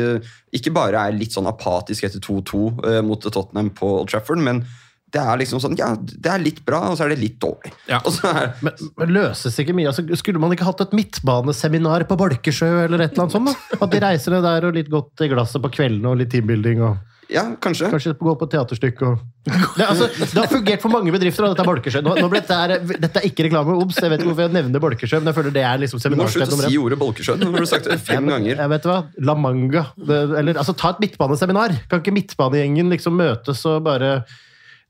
[0.52, 4.66] ikke bare er litt sånn apatisk etter 2-2 eh, mot Tottenham på Old Trafford, men
[5.14, 7.70] det er liksom sånn, ja, det er litt bra, og så er det litt dårlig.
[7.90, 8.00] Ja.
[8.02, 9.92] Og så er, Men, men løses ikke mye?
[9.92, 13.50] Altså, skulle man ikke hatt et midtbaneseminar på Bolkesjø eller et eller annet sånt?
[13.52, 13.78] da?
[13.78, 16.82] At de reiser ned der og litt godt i glasset på kveldene og litt teambuilding
[16.84, 17.02] og
[17.32, 17.88] ja, kanskje.
[17.92, 21.64] kanskje gå på teaterstykke og det, altså, det har fungert for mange bedrifter, og dette
[21.64, 22.00] er Bolkesjø.
[22.04, 23.74] Nå, nå ble dette, er, dette er ikke reklame.
[23.80, 23.98] Obs!
[24.00, 26.28] Jeg vet ikke hvorfor jeg nevner Bolkesjø, men jeg føler det er liksom Du må
[26.32, 27.36] slutte å si ordet Bolkesjø.
[27.40, 28.56] Nå har du sagt det fem ganger.
[28.56, 28.96] Jeg vet hva,
[29.28, 29.84] La Manga.
[29.96, 31.76] Det, eller, altså, ta et midtbaneseminar.
[31.90, 34.14] Kan ikke midtbanegjengen liksom møtes og bare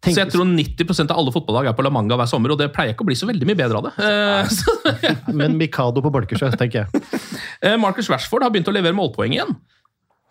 [0.05, 2.61] tenke Så jeg tror 90% av alle fotballag er på La Manga hver sommer, og
[2.61, 3.95] det pleier ikke å bli så veldig mye bedre av det.
[4.05, 7.05] Eh, Men Mikado på Bolkesjø, tenker jeg.
[7.65, 9.55] Eh, Marcus Rashford har begynt å levere målpoeng igjen.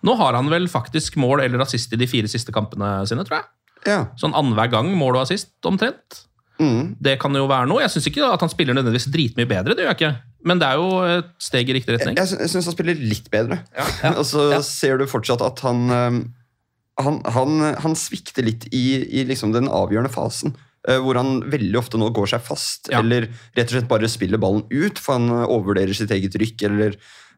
[0.05, 3.39] Nå har han vel faktisk mål eller assist i de fire siste kampene sine, tror
[3.39, 3.47] jeg.
[3.89, 3.97] Ja.
[4.19, 6.19] Sånn annenhver gang mål og assist, omtrent.
[6.61, 6.93] Mm.
[7.01, 7.81] Det kan jo være noe.
[7.81, 10.13] Jeg syns ikke at han spiller nødvendigvis dritmye bedre, det gjør jeg ikke.
[10.47, 12.19] Men det er jo et steg i riktig retning.
[12.19, 13.61] Jeg, jeg syns han spiller litt bedre.
[14.19, 16.21] Og så ser du fortsatt at han øhm,
[17.01, 20.53] han, han, han svikter litt i, i liksom den avgjørende fasen.
[20.87, 22.99] øh, hvor han veldig ofte nå går seg fast, Ja.
[22.99, 26.61] eller rett og slett bare spiller ballen ut, for han øh, overvurderer sitt eget rykk,
[26.67, 26.97] eller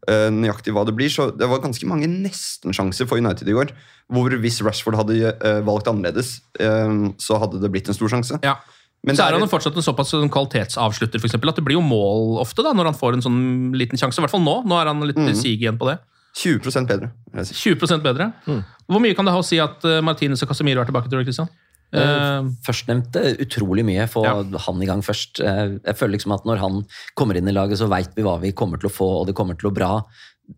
[0.10, 1.10] uh, nøyaktig hva det blir.
[1.14, 3.72] Så det var ganske mange nesten-sjanser for United i går,
[4.10, 8.40] hvor hvis Rashford hadde uh, valgt annerledes, uh, så hadde det blitt en stor sjanse.
[8.44, 8.58] Ja.
[9.06, 11.86] Men så er han jo fortsatt en såpass kvalitetsavslutter, for eksempel, at det blir jo
[11.86, 13.42] mål ofte da, når han får en sånn
[13.78, 14.18] liten sjanse.
[14.18, 14.56] I hvert fall nå.
[14.66, 15.36] Nå er han litt Mm.
[15.38, 16.00] sig igjen på det.
[16.36, 17.12] 20 bedre.
[17.32, 17.76] vil jeg si.
[17.76, 18.34] 20 bedre.
[18.48, 18.64] Mm.
[18.92, 21.10] Hvor mye kan det ha å si at eh, Martinez og Casemiro er tilbake?
[21.10, 21.48] tror du, Christian?
[21.96, 24.08] Eh, Førstnevnte utrolig mye.
[24.12, 24.34] Få Ja.
[24.66, 25.40] han i gang først.
[25.40, 28.40] Eh, Jeg føler liksom at når han kommer inn i laget, så veit vi hva
[28.42, 30.04] vi kommer til å få, og det kommer til å bra,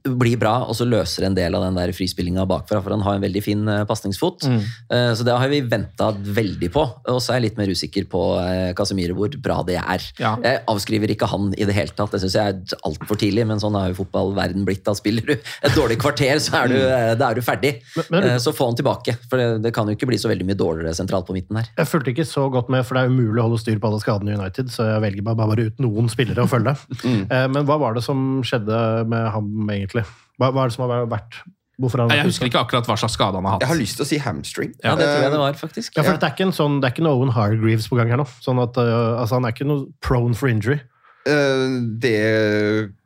[0.07, 0.53] bli bra.
[0.67, 3.41] Og så løser en del av den der frispillinga bakfra, for han har en veldig
[3.45, 4.45] fin uh, pasningsfot.
[4.47, 4.59] Mm.
[4.93, 6.83] Eh, så det har vi venta veldig på.
[7.13, 10.03] Og så er jeg litt mer usikker på uh, Casemiro, hvor bra det er.
[10.21, 10.33] Ja.
[10.43, 13.61] Jeg avskriver ikke han i det hele tatt, det syns jeg er altfor tidlig, men
[13.63, 14.83] sånn er jo fotballverden blitt.
[14.88, 17.77] Da spiller du et dårlig kvarter, så er du, eh, da er du ferdig.
[18.09, 20.45] men- men, så få han tilbake, for det, det kan jo ikke bli så veldig
[20.47, 21.67] mye dårligere sentralt på midten her.
[21.77, 24.01] Jeg fulgte ikke så godt med, for det er umulig å holde styr på alle
[24.03, 26.75] skadene i United, så jeg velger bare, bare ut noen spillere å følge.
[27.07, 27.27] Mm.
[27.53, 28.75] Men hva var det som skjedde
[29.07, 29.45] med ham,
[29.80, 30.03] egentlig?
[30.38, 31.39] Hva, hva er det som har vært
[31.78, 33.61] Hvorfor han jeg husker ikke akkurat hva slags skade han har hatt.
[33.61, 34.71] Jeg har lyst til å si hamstring.
[34.82, 35.93] Ja, det tror jeg det Eh, var, faktisk.
[35.93, 38.09] Ja, for det er ikke en sånn, det er ikke noe Owen Hargreaves på gang
[38.09, 38.25] her nå.
[38.41, 40.80] Sånn at, uh, altså, han er ikke noe prone for injury.
[41.28, 42.15] Uh, det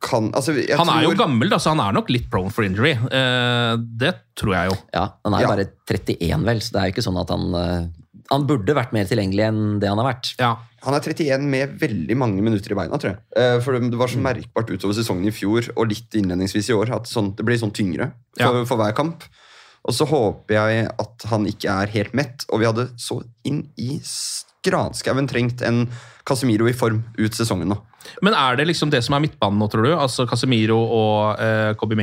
[0.00, 2.64] kan Altså, jeg Han er jo gammel, da, så han er nok litt prone for
[2.64, 2.94] injury.
[3.12, 4.76] Uh, det tror jeg jo.
[4.94, 5.52] Ja, Han er jo Ja.
[5.52, 7.92] bare 31, vel, så det er jo ikke sånn at han
[8.30, 10.32] Han burde vært mer tilgjengelig enn det han har vært.
[10.40, 10.52] Ja.
[10.86, 13.20] Han er 31 med veldig mange minutter i beina, tror jeg.
[13.38, 16.94] Eh, For det var så merkbart utover sesongen i fjor og litt innledningsvis i år
[16.96, 18.64] at sånn, det blir sånn tyngre for, Ja.
[18.64, 19.24] for hver kamp.
[19.84, 23.64] Og så håper jeg at han ikke er helt mett, og vi hadde så inn
[23.76, 23.98] i
[24.62, 25.88] granskauen trengt en
[26.24, 27.78] Casemiro i form ut sesongen nå.
[28.22, 29.92] Men er det liksom det som er midtbanen nå, tror du?
[29.96, 31.96] Altså Casemiro og eh, Kobe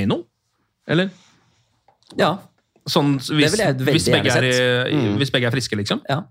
[0.88, 1.10] Eller?
[2.18, 2.38] Ja.
[2.90, 4.50] Sånn, hvis, hvis, begge er,
[4.90, 5.16] mm.
[5.22, 6.04] hvis begge er friske, liksom?
[6.10, 6.24] ja.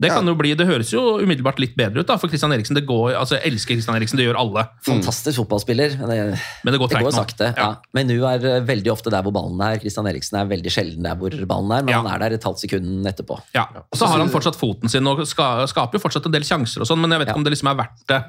[0.00, 2.76] Det, kan jo bli, det høres jo umiddelbart litt bedre ut da, for Christian Eriksen.
[2.78, 4.62] Det går, altså, jeg elsker Christian Eriksen, det gjør alle.
[4.86, 5.98] Fantastisk fotballspiller.
[6.00, 7.50] Men det, Men det går det går sakte.
[7.52, 7.66] Ja.
[7.96, 9.76] Men nå er eh, veldig ofte der hvor ballen er.
[9.82, 12.00] Christian Eriksen er veldig sjelden der hvor ballen er, men Ja.
[12.00, 13.36] han er der et halvt sekund etterpå.
[13.52, 16.48] Ja, og så har han fortsatt foten sin og ska, skaper jo fortsatt en del
[16.48, 18.22] sjanser, og sånn, men jeg vet ikke om det liksom er verdt det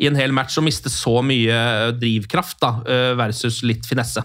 [0.00, 1.60] i en hel match å miste så mye
[2.00, 4.24] drivkraft da, eh, versus litt finesse.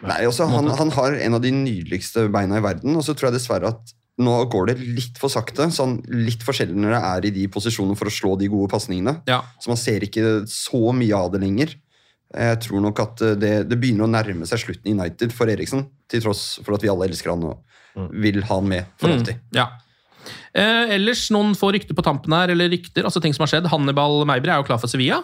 [0.00, 3.28] Nei, også, han, han har en av de nydeligste beina i verden, og så tror
[3.28, 5.68] jeg dessverre at nå går det litt for sakte.
[5.72, 8.70] Sånn litt for sjelden når det er i de posisjonene for å slå de gode
[8.72, 9.18] pasningene.
[9.60, 11.76] Så man ser ikke så mye av det lenger.
[12.32, 15.52] Jeg tror nok at eh, det, det begynner å nærme seg slutten i United for
[15.52, 19.12] Eriksen, til tross for at vi alle elsker han og vil ha han med for
[19.12, 19.36] alltid.
[19.36, 19.66] Mm, ja.
[20.56, 23.68] Eh, ellers noen få rykter på tampen her, eller rykter, altså ting som har skjedd.
[23.72, 25.20] Hannibal Meibri er jo klar for Sevilla.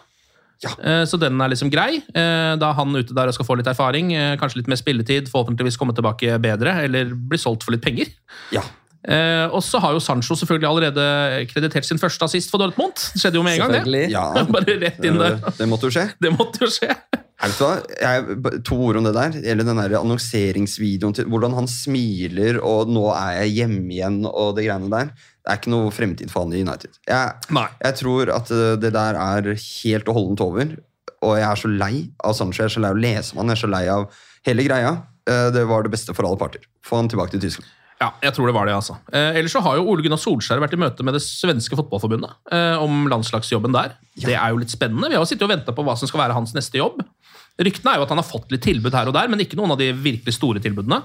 [0.67, 2.01] Eh, så den er liksom grei.
[2.01, 4.81] Eh, da er han ute der og skal få litt erfaring, eh, kanskje litt mer
[4.81, 8.11] spilletid, forhåpentligvis komme tilbake bedre, eller bli solgt for litt penger.
[8.55, 8.65] Ja.
[9.09, 11.05] Eh, og så har jo Sancho selvfølgelig allerede
[11.53, 12.99] kreditert sin første assist for Dortmund.
[13.15, 14.05] Det skjedde jo med en gang, det.
[14.11, 14.27] Ja.
[14.55, 15.39] Bare rett inn der.
[15.57, 16.09] Det måtte jo skje.
[16.19, 16.91] Det måtte jo skje.
[17.39, 19.39] Jeg, to ord om det der.
[19.47, 24.57] Eller den der annonseringsvideoen til hvordan han smiler og 'nå er jeg hjemme igjen' og
[24.59, 25.13] det greiene der.
[25.49, 26.99] Det er ikke noe fremtid for han i United.
[27.09, 27.37] Jeg,
[27.81, 30.75] jeg tror at eh, det der er helt og holdent over.
[31.25, 32.61] Og jeg er så lei av Sancho.
[32.63, 33.49] Jeg er så lei av å lese om han.
[33.55, 34.05] Jeg er så lei av
[34.47, 34.93] hele greia.
[35.25, 36.69] Eh, Det var det beste for alle parter.
[36.85, 37.73] Få han tilbake til Tyskland.
[37.99, 38.95] Ja, jeg tror det var det, altså.
[39.11, 42.37] Eh, ellers så har jo Ole Gunnar Solskjær vært i møte med det svenske fotballforbundet
[42.55, 43.97] eh, om landslagsjobben der.
[44.15, 45.09] Det er jo litt spennende.
[45.11, 47.01] Vi har jo sittet og venta på hva som skal være hans neste jobb.
[47.59, 49.75] Ryktene er jo at han har fått litt tilbud her og der, men ikke noen
[49.75, 51.01] av de virkelig store tilbudene.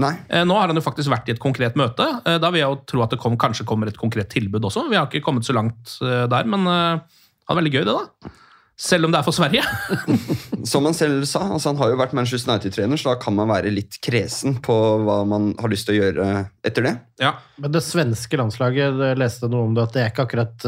[0.00, 0.14] Nei.
[0.32, 2.06] Eh, nå har han jo faktisk vært i et konkret møte.
[2.24, 4.86] Eh, da vil jeg jo tro at det kom, kanskje kommer et konkret tilbud også.
[4.88, 8.32] Vi har ikke kommet så langt eh, der, men det var veldig gøy, det, da.
[8.82, 9.62] Selv om det er for Sverige.
[10.72, 13.50] Som han selv sa, altså han har jo vært Manchester United-trener, så da kan man
[13.52, 14.74] være litt kresen på
[15.04, 16.28] hva man har lyst til å gjøre
[16.66, 16.94] etter det.
[17.22, 17.34] Ja.
[17.60, 20.66] Men det svenske landslaget, jeg leste noe om det, at det er ikke akkurat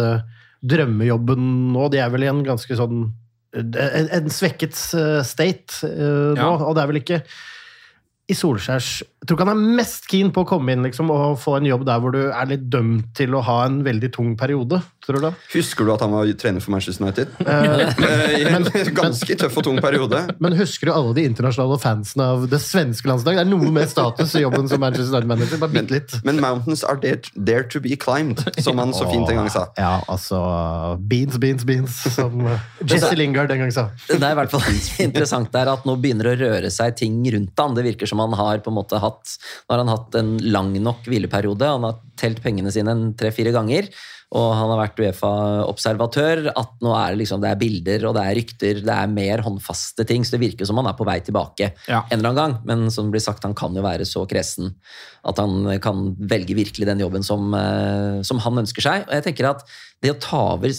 [0.65, 1.89] drømmejobben nå.
[1.93, 3.07] De er vel i en ganske sånn
[3.55, 6.49] En, en svekket state nå, Ja.
[6.59, 7.21] og det er vel ikke
[8.25, 11.39] i Solskjærs Jeg tror ikke han er mest keen på å komme inn liksom, og
[11.41, 14.35] få en jobb der hvor du er litt dømt til å ha en veldig tung
[14.37, 14.79] periode.
[15.05, 15.31] Tror du det?
[15.55, 17.33] Husker du at han var trener for Manchester United?
[17.45, 18.65] Eh, Eh, I en
[18.97, 20.19] ganske tøff og tung periode.
[20.45, 23.41] Men husker du alle de internasjonale fansene av det svenske landslaget?
[23.41, 25.61] Det er noe med status i jobben som Manchester United-manager.
[25.63, 26.17] Bare bitte litt.
[26.29, 29.67] Men mountains are there, there to be climbed, som han så fint en gang sa.
[29.81, 30.41] Ja, altså
[31.01, 33.89] Beans, beans, beans, som eh, Jesse Lingard en gang sa.
[34.09, 34.69] Det er i hvert fall
[35.05, 37.77] interessant der at nå begynner å røre seg ting rundt han.
[37.77, 39.37] Det virker som han har på en måte hatt
[39.69, 41.67] Nå har han hatt en lang nok hvileperiode.
[41.67, 43.89] Han har telt pengene sine en tre-fire ganger.
[44.35, 46.49] Og han har vært Uefa-observatør.
[46.59, 49.43] At nå er det liksom, det er bilder og det er rykter, det er mer
[49.47, 50.25] håndfaste ting.
[50.27, 52.03] Så det virker som han er på vei tilbake Ja.
[52.11, 52.57] en eller annen gang.
[52.65, 54.75] Men som det blir sagt, han kan jo være så kresen
[55.25, 59.07] at han kan velge virkelig den jobben som, eh, som han ønsker seg.
[59.09, 59.63] Og jeg tenker at
[60.03, 60.71] det å ta over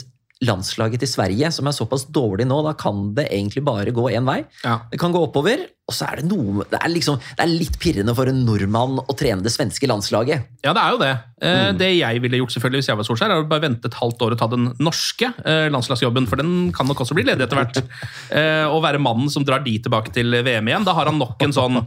[0.43, 4.25] landslaget til Sverige, som er såpass dårlig nå, da kan det egentlig bare gå én
[4.27, 4.43] vei.
[4.63, 4.81] Ja.
[4.91, 7.75] Det kan gå oppover, og så er det noe Det er, liksom, det er litt
[7.81, 10.47] pirrende for en nordmann å trene det svenske landslaget.
[10.65, 11.13] Ja, det er jo det.
[11.45, 11.77] Eh, Mm.
[11.77, 14.21] Det jeg ville gjort selvfølgelig hvis jeg var Solskjær, er å bare vente et halvt
[14.25, 17.59] år og ta den norske eh, landslagsjobben, for den kan nok også bli ledig etter
[17.59, 17.81] hvert.
[18.36, 20.83] Eh, og være mannen som drar de tilbake til VM igjen.
[20.88, 21.77] Da har han nok en sånn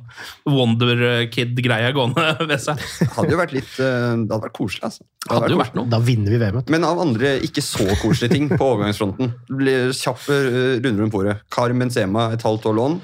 [0.48, 2.80] Wonderkid-greie gående ved seg.
[3.16, 5.04] Hadde jo vært litt, eh, det hadde vært koselig, altså.
[5.24, 5.90] Det Hadde jo vært vært noe.
[5.92, 6.70] Da vinner vi VM-et.
[6.72, 9.34] Men av andre ikke så koselige ting på overgangsfronten.
[9.50, 11.36] Det blir kjappe eh, runder rundt bordet.
[11.52, 12.98] Carmen Sema, et halvt år lån.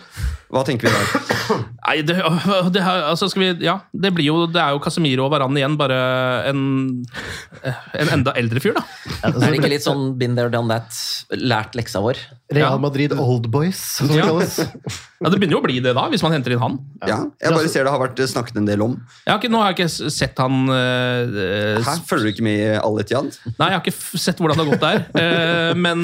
[0.55, 1.25] Hva tenker vi der?
[1.85, 2.15] Nei, det,
[2.75, 5.75] det, altså skal vi, ja, det, blir jo, det er jo Casemiro og Varan igjen,
[5.81, 5.99] bare
[6.53, 6.63] en,
[7.99, 8.85] en enda eldre fyr, da.
[9.27, 10.95] Er det ikke litt sånn been there, done that?
[11.37, 12.23] Lært leksa vår?
[12.55, 14.31] Real Madrid Old Boys, som det Ja.
[14.31, 14.61] kalles.
[15.25, 16.75] Ja, Det begynner jo å bli det, da, hvis man henter inn han.
[17.09, 18.99] Ja, jeg bare ser det har vært snakket en del om.
[19.25, 22.59] Jeg har ikke, nå har jeg ikke sett han uh, Her følger du ikke med
[22.61, 23.31] i Al Etiad?
[23.55, 25.01] Nei, jeg har ikke f- sett hvordan det har gått der.
[25.17, 26.03] Uh, men,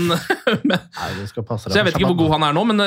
[0.62, 2.64] men Nei, du skal passe deg Så jeg vet ikke hvor god han er nå,
[2.70, 2.80] men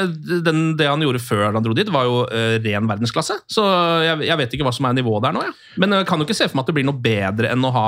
[0.48, 3.40] den, det han gjorde før han dro dit, var jo uh, ren verdensklasse.
[3.52, 3.66] Så
[4.06, 5.46] jeg, jeg vet ikke hva som er nivået der nå.
[5.46, 5.54] Ja.
[5.82, 7.74] Men jeg kan jo ikke se for meg at det blir noe bedre enn å
[7.76, 7.88] ha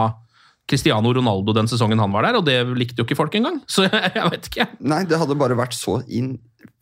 [0.65, 3.61] Cristiano Ronaldo den sesongen han var der, og det likte jo ikke folk engang.
[3.71, 4.69] Så jeg, jeg vet ikke.
[4.81, 6.35] Nei, det hadde bare vært så inn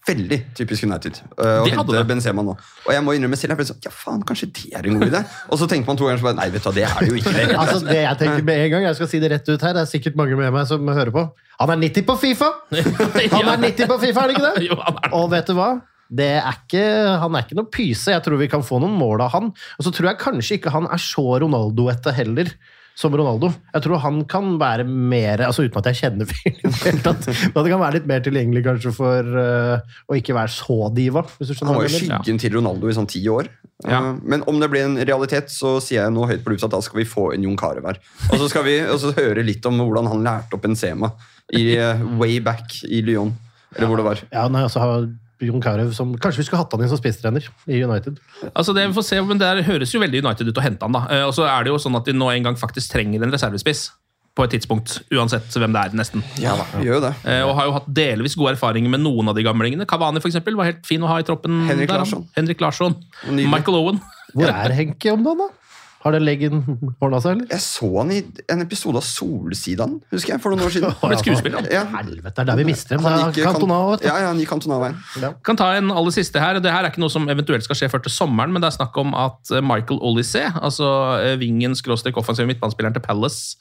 [0.04, 2.02] Veldig typisk United uh, å hente.
[2.08, 2.58] Benzema nå.
[2.84, 5.06] Og jeg må innrømme selv, jeg ble sånn, ja faen, kanskje det er en god
[5.08, 5.22] idé?
[5.48, 7.08] Og så tenker man to ganger så bare, nei, vet du hva, det er det
[7.08, 7.56] jo ikke lenger.
[7.64, 9.86] Altså, det jeg tenker med en gang, jeg skal si det rett ut her, det
[9.86, 11.24] er sikkert mange med meg som hører på.
[11.62, 12.52] Han er 90 på Fifa!
[13.38, 14.68] Han er 90 på Fifa, er det ikke det?
[14.68, 15.14] Det.
[15.16, 15.70] Og vet du hva?
[16.12, 16.84] Det er ikke,
[17.24, 18.12] han er ikke noe pyse.
[18.14, 19.52] Jeg tror vi kan få noen mål av han.
[19.54, 22.52] Og så tror jeg kanskje ikke han er så Ronaldo-ete heller.
[22.94, 23.48] Som Ronaldo.
[23.74, 26.92] Jeg tror han kan være mer altså Uten at jeg kjenner fyren i det.
[26.94, 30.78] Men at det kan være litt mer tilgjengelig kanskje for uh, å ikke være så
[30.94, 31.24] diva.
[31.40, 33.50] Hvis du Han var jo skyggen til Ronaldo i sånn ti år.
[33.82, 33.98] Ja.
[33.98, 36.76] Eh, Men om det blir en realitet, så sier jeg nå høyt på lufta at
[36.78, 37.98] da skal vi få en Jon Carew her.
[38.30, 41.10] Og så skal vi også høre litt om hvordan han lærte opp Benzema
[41.50, 43.34] i uh, way back i Lyon.
[43.74, 44.22] Eller hvor det var.
[44.30, 45.10] Ja, nei, altså har
[45.48, 48.18] Jon Carew som Kanskje vi skulle hatt han inn som spisstrener i United.
[48.54, 50.92] Altså det vi får se, men Det høres jo veldig United ut å hente han.
[50.96, 51.04] da.
[51.10, 53.32] Eh, Og så er det jo sånn at de nå en gang faktisk trenger en
[53.32, 53.92] reservespiss.
[54.34, 56.24] På et tidspunkt, uansett hvem det er, nesten.
[56.42, 57.12] Ja da, vi gjør jo det.
[57.30, 59.86] Eh, Og har jo hatt delvis gode erfaringer med noen av de gamlingene.
[59.86, 61.68] Kavani for eksempel, var helt fin å ha i troppen.
[61.70, 61.90] Henrik.
[61.94, 62.26] Larsson.
[62.36, 62.96] Henrik Larsson.
[63.30, 64.02] Michael Owen.
[64.34, 65.50] Hvor er Henke om dagen, da?
[66.04, 66.58] Har den leggen
[67.00, 67.48] ordna seg, eller?
[67.54, 68.18] Jeg så han i
[68.52, 70.92] en episode av Solsidan, husker jeg, for noen år siden.
[71.00, 71.70] Han ble skuespiller.
[71.72, 71.86] Ja.
[71.94, 73.08] Helvete, det er der vi mister dem.
[73.08, 74.04] Han gikk Cantona-veien.
[74.04, 74.98] Ja, ja, han gikk Cantona-veien.
[75.48, 76.60] Kan ta en aller siste her.
[76.64, 78.76] Det her er ikke noe som eventuelt skal skje før til sommeren, men det er
[78.82, 80.92] snakk om at eh, Michael Olysee, altså
[81.22, 83.56] eh, vingen skråstrek offensiv midtbanespilleren til Palace,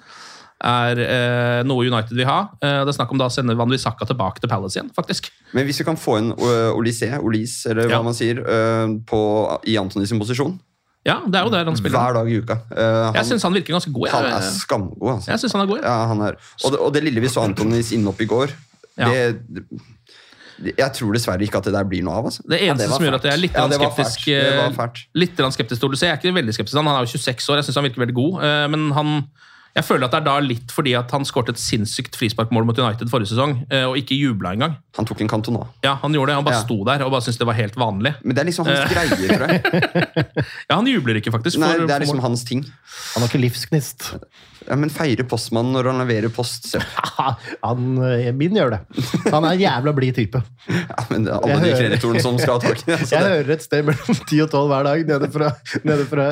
[0.62, 2.40] er eh, noe United vil ha.
[2.59, 5.30] Eh, det er snakk om da å sende Van Bissaka tilbake til Palace igjen, faktisk.
[5.55, 8.05] Men hvis vi kan få inn uh, Olys, Olis, eller hva Ja.
[8.07, 9.22] man sier, uh, på,
[9.70, 10.59] i Antonys sin posisjon
[11.05, 11.98] Ja, det er jo der han spiller.
[11.98, 14.09] hver dag i uka Uh, Jeg syns han virker ganske god.
[14.12, 15.30] han er skamgod, altså.
[15.32, 15.88] jeg synes han er god, ja.
[15.90, 16.36] Ja, han er.
[16.64, 18.55] Og, det, og det lille vi så Antonis innopp i går,
[18.98, 19.09] Ja.
[19.09, 19.42] det,
[20.62, 22.24] det Jeg tror dessverre ikke at det der blir noe av.
[22.30, 22.42] altså.
[22.46, 24.98] Det eneste var som gjør at jeg er litt Ja, skeptisk eh.
[25.18, 26.07] Litt skeptisk til Olysée.
[26.07, 26.86] Jeg er ikke veldig skeptisk til han.
[26.92, 28.32] Han er jo 26 år, jeg syns han virker veldig god.
[28.44, 29.11] Uh, Men han
[29.74, 32.78] jeg føler at det er da litt fordi at han skåret et sinnssykt frisparkmål mot
[32.78, 34.76] United forrige sesong, eh, og ikke jubla engang.
[34.98, 35.66] Han tok en kantona.
[35.84, 36.34] Ja, han gjorde det.
[36.36, 36.64] Han bare Ja.
[36.66, 38.14] sto der og bare syntes det var helt vanlig.
[38.22, 39.62] Men det er liksom hans greie, tror jeg.
[40.68, 41.58] Ja, han jubler ikke, faktisk.
[41.58, 42.26] Nei, for- Det er liksom mål.
[42.28, 42.64] hans ting.
[43.14, 44.12] Han har ikke livsgnist.
[44.68, 46.76] Ja, Men feire postmannen når han leverer post.
[47.64, 48.80] Han, eh, min gjør det.
[49.32, 50.42] Han er en jævla blid type.
[50.68, 52.98] Ja, men det er alle Jeg de hører- kreditorene som skal ha tak i det.
[53.10, 53.32] Jeg det.
[53.32, 55.50] hører et sted mellom 10 og 12 hver dag nede fra,
[55.84, 56.26] nede fra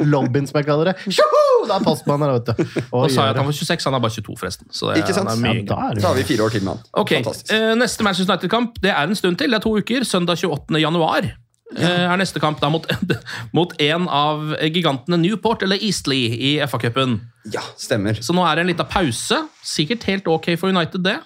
[0.00, 0.96] lobbyen, som jeg kaller det.
[1.12, 1.42] Tjoho!
[1.68, 2.82] Det er postmannen her, vet du.
[2.92, 4.66] Nå sa jeg at han var 26, han er bare 22, forresten.
[4.70, 5.30] Så det, Ikke sant?
[5.30, 6.84] er mye Ja, da er Så har vi fire år til med han.
[7.04, 7.22] Okay.
[7.50, 9.50] Eh, Neste Manchester United-kamp det er en stund til.
[9.50, 10.04] Det er to uker.
[10.04, 10.80] Søndag 28.
[10.82, 12.86] januar eh, er neste kamp da mot,
[13.56, 17.18] mot en av gigantene Newport eller Eastleigh i FA-cupen.
[17.52, 18.20] Ja, stemmer.
[18.24, 19.42] Så nå er det en liten pause.
[19.64, 21.18] Sikkert helt ok for United, det.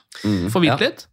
[0.50, 0.88] Få hvilt Ja.
[0.88, 1.06] litt.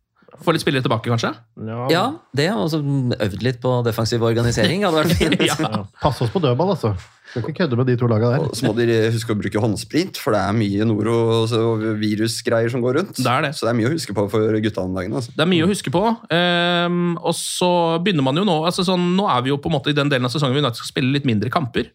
[0.43, 1.29] Få litt spillere tilbake, kanskje.
[1.63, 1.83] Ja.
[1.89, 2.05] Ja,
[2.35, 5.43] det, og så øvd litt på defensiv organisering hadde vært fint.
[5.47, 5.55] Ja.
[5.63, 6.91] Ja, Pass oss på dødball, altså.
[7.35, 8.43] Skal ikke kødde med de to laga der.
[8.47, 12.71] Og så må de huske å bruke håndsprit, for det er mye noro- og virusgreier
[12.71, 13.19] som går rundt.
[13.19, 13.49] Det er det.
[13.57, 15.17] Så det er mye å huske på for gutta om dagen.
[15.19, 15.33] Altså.
[15.35, 16.03] Det er mye å huske på.
[16.31, 17.69] Um, og så
[18.05, 20.07] begynner man jo nå altså sånn, Nå er vi jo på en måte i den
[20.11, 21.91] delen av sesongen vi skal spille litt mindre kamper.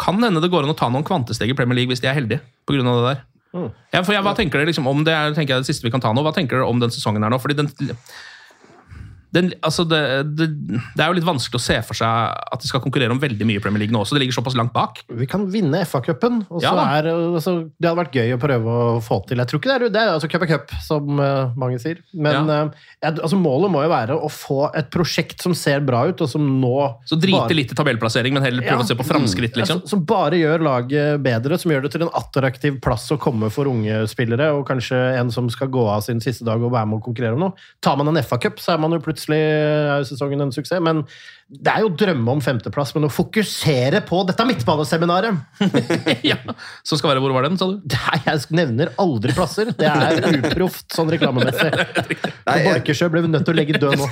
[0.00, 2.16] Kan hende det går an å ta noen kvantesteg i Premier League hvis de er
[2.16, 2.40] heldige.
[2.64, 3.26] På grunn av det der.
[3.92, 5.92] Ja, for jeg, hva tenker dere liksom om det, er, tenker jeg det siste vi
[5.92, 7.40] kan ta nå, hva tenker dere om den sesongen her nå?
[7.42, 7.68] Fordi den,
[9.32, 10.00] den, altså det,
[10.34, 10.46] det,
[10.96, 12.08] det er jo litt vanskelig å se for seg
[12.52, 14.16] at de skal konkurrere om veldig mye i Premier League nå også.
[14.16, 15.02] Det ligger såpass langt bak.
[15.06, 16.40] Vi kan vinne FA-cupen.
[16.64, 19.38] Ja altså, Det hadde vært gøy å prøve å få til.
[19.38, 22.00] Jeg tror ikke det er, det er altså cup er cup, som uh, mange sier.
[22.12, 22.64] Men Ja.
[22.66, 26.28] uh, altså, målet må jo være å få et prosjekt som ser bra ut, og
[26.32, 26.74] som nå
[27.06, 28.86] Så drite bare- litt i tabellplassering, men heller prøve Ja.
[28.86, 29.84] å se på framskritt, liksom.
[29.84, 33.50] Ja, som, bare gjør laget bedre, som gjør det til en attraktiv plass å komme
[33.54, 36.88] for unge spillere, og kanskje en som skal gå av sin siste dag og være
[36.90, 37.52] med å konkurrere om noe.
[37.80, 40.80] Tar man en FA-cup, så er man jo plutselig er jo sesongen en suksess.
[40.84, 41.02] Men
[41.50, 45.64] det er jo drømme om femteplass, men å fokusere på dette midtbaneseminaret
[46.30, 46.36] ja.
[46.86, 47.80] Som skal være Hvor var den, sa du?
[47.90, 49.72] Nei, Jeg nevner aldri plasser.
[49.76, 51.72] Det er uproft sånn reklamemessig.
[52.70, 54.08] Borkersjø ble vi nødt til å legge død nå.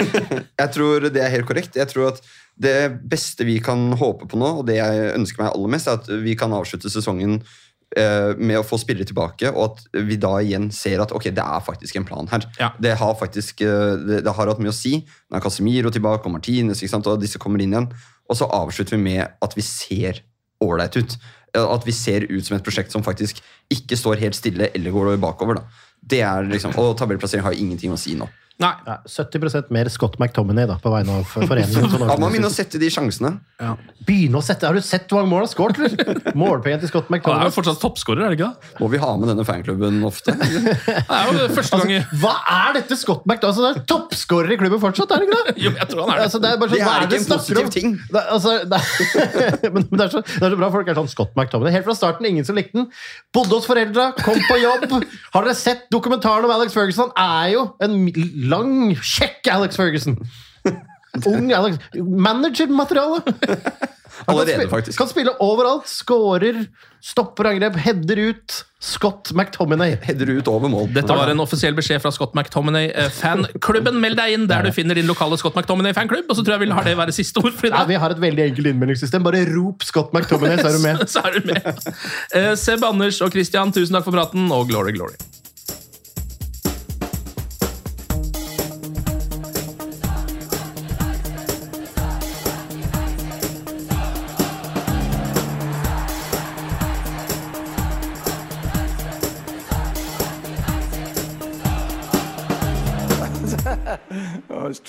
[0.58, 1.78] Jeg tror det er helt korrekt.
[1.78, 2.20] Jeg tror at
[2.58, 6.00] Det beste vi kan håpe på nå, og det jeg ønsker meg aller mest, er
[6.00, 7.38] at vi kan avslutte sesongen
[8.36, 11.62] med å få spillere tilbake, og at vi da igjen ser at ok, det er
[11.64, 12.44] faktisk en plan her.
[12.60, 12.68] Ja.
[12.78, 14.98] Det har faktisk eh, det, det har hatt mye å si.
[15.30, 17.08] Nå er Casemiro tilbake, og Martinez, ikke sant?
[17.08, 17.88] og disse kommer inn igjen.
[18.28, 20.20] Og så avslutter vi med at vi ser
[20.60, 21.16] ålreit ut.
[21.56, 23.40] Eh, At vi ser ut som et prosjekt som faktisk
[23.72, 25.62] ikke står helt stille eller går bakover.
[25.62, 25.64] da.
[26.00, 28.28] Det er liksom, Og tabellplassering har ingenting å si nå.
[28.58, 28.72] Nei.
[28.88, 31.84] Ja, 70% mer Scott McTominay da, på vegne av foreningen.
[31.94, 33.36] Han Ja, Man begynner å sette de sjansene.
[34.08, 35.78] Begynne å sette, Har du sett hvor mange mål han har skåret?
[35.78, 36.32] eller?
[36.38, 37.38] Målpengen til Scott McTominay.
[37.38, 38.72] Han er jo fortsatt toppskårer, er det ikke det?
[38.82, 40.34] Må vi ha med denne fanklubben ofte?
[40.38, 43.46] Det er jo første gang i Hva er dette Scott McTominay?
[43.48, 45.54] Altså, det er toppskårer i klubben fortsatt, er det ikke det?
[45.62, 46.26] Jo, jeg tror han er det.
[46.26, 47.38] Altså, det er bare sånn, Det er hva er det ikke en om?
[47.38, 47.94] positiv ting.
[48.10, 51.10] Det, altså, det, er, men det, er så, det er så bra folk er sånn
[51.14, 51.76] Scott McTominay.
[51.78, 52.90] Helt fra starten, ingen som likte den.
[53.34, 54.88] Bodde hos foreldra, kom på jobb.
[55.36, 57.14] Har dere sett dokumentaren om Alex Ferguson?
[57.14, 57.96] Han er jo en
[58.50, 60.18] lang, kjekk Alex Ferguson.
[61.26, 61.78] Ung Alex.
[61.96, 63.22] Managermateriale!
[64.28, 64.98] Allerede, spille- faktisk.
[64.98, 65.86] Kan spille overalt.
[65.86, 66.64] Skårer,
[67.04, 68.56] stopper angrep, header ut.
[68.82, 69.96] Scott McTominay.
[70.06, 70.88] Header ut over mål.
[70.94, 72.90] Dette var en offisiell beskjed fra Scott McTominay.
[72.94, 76.26] Eh, Fanklubben, meld deg inn der du finner din lokale Scott McTominay-fanklubb.
[76.30, 78.14] Og så tror jeg vi lar det være siste ord for i Ja, vi har
[78.14, 79.26] et veldig enkelt innmeldingssystem.
[79.26, 81.06] Bare rop Scott McTominay, så er du med.
[81.14, 81.90] Så er du med.
[82.38, 85.18] Eh, Seb Anders og Christian, tusen takk for praten, og glory, glory.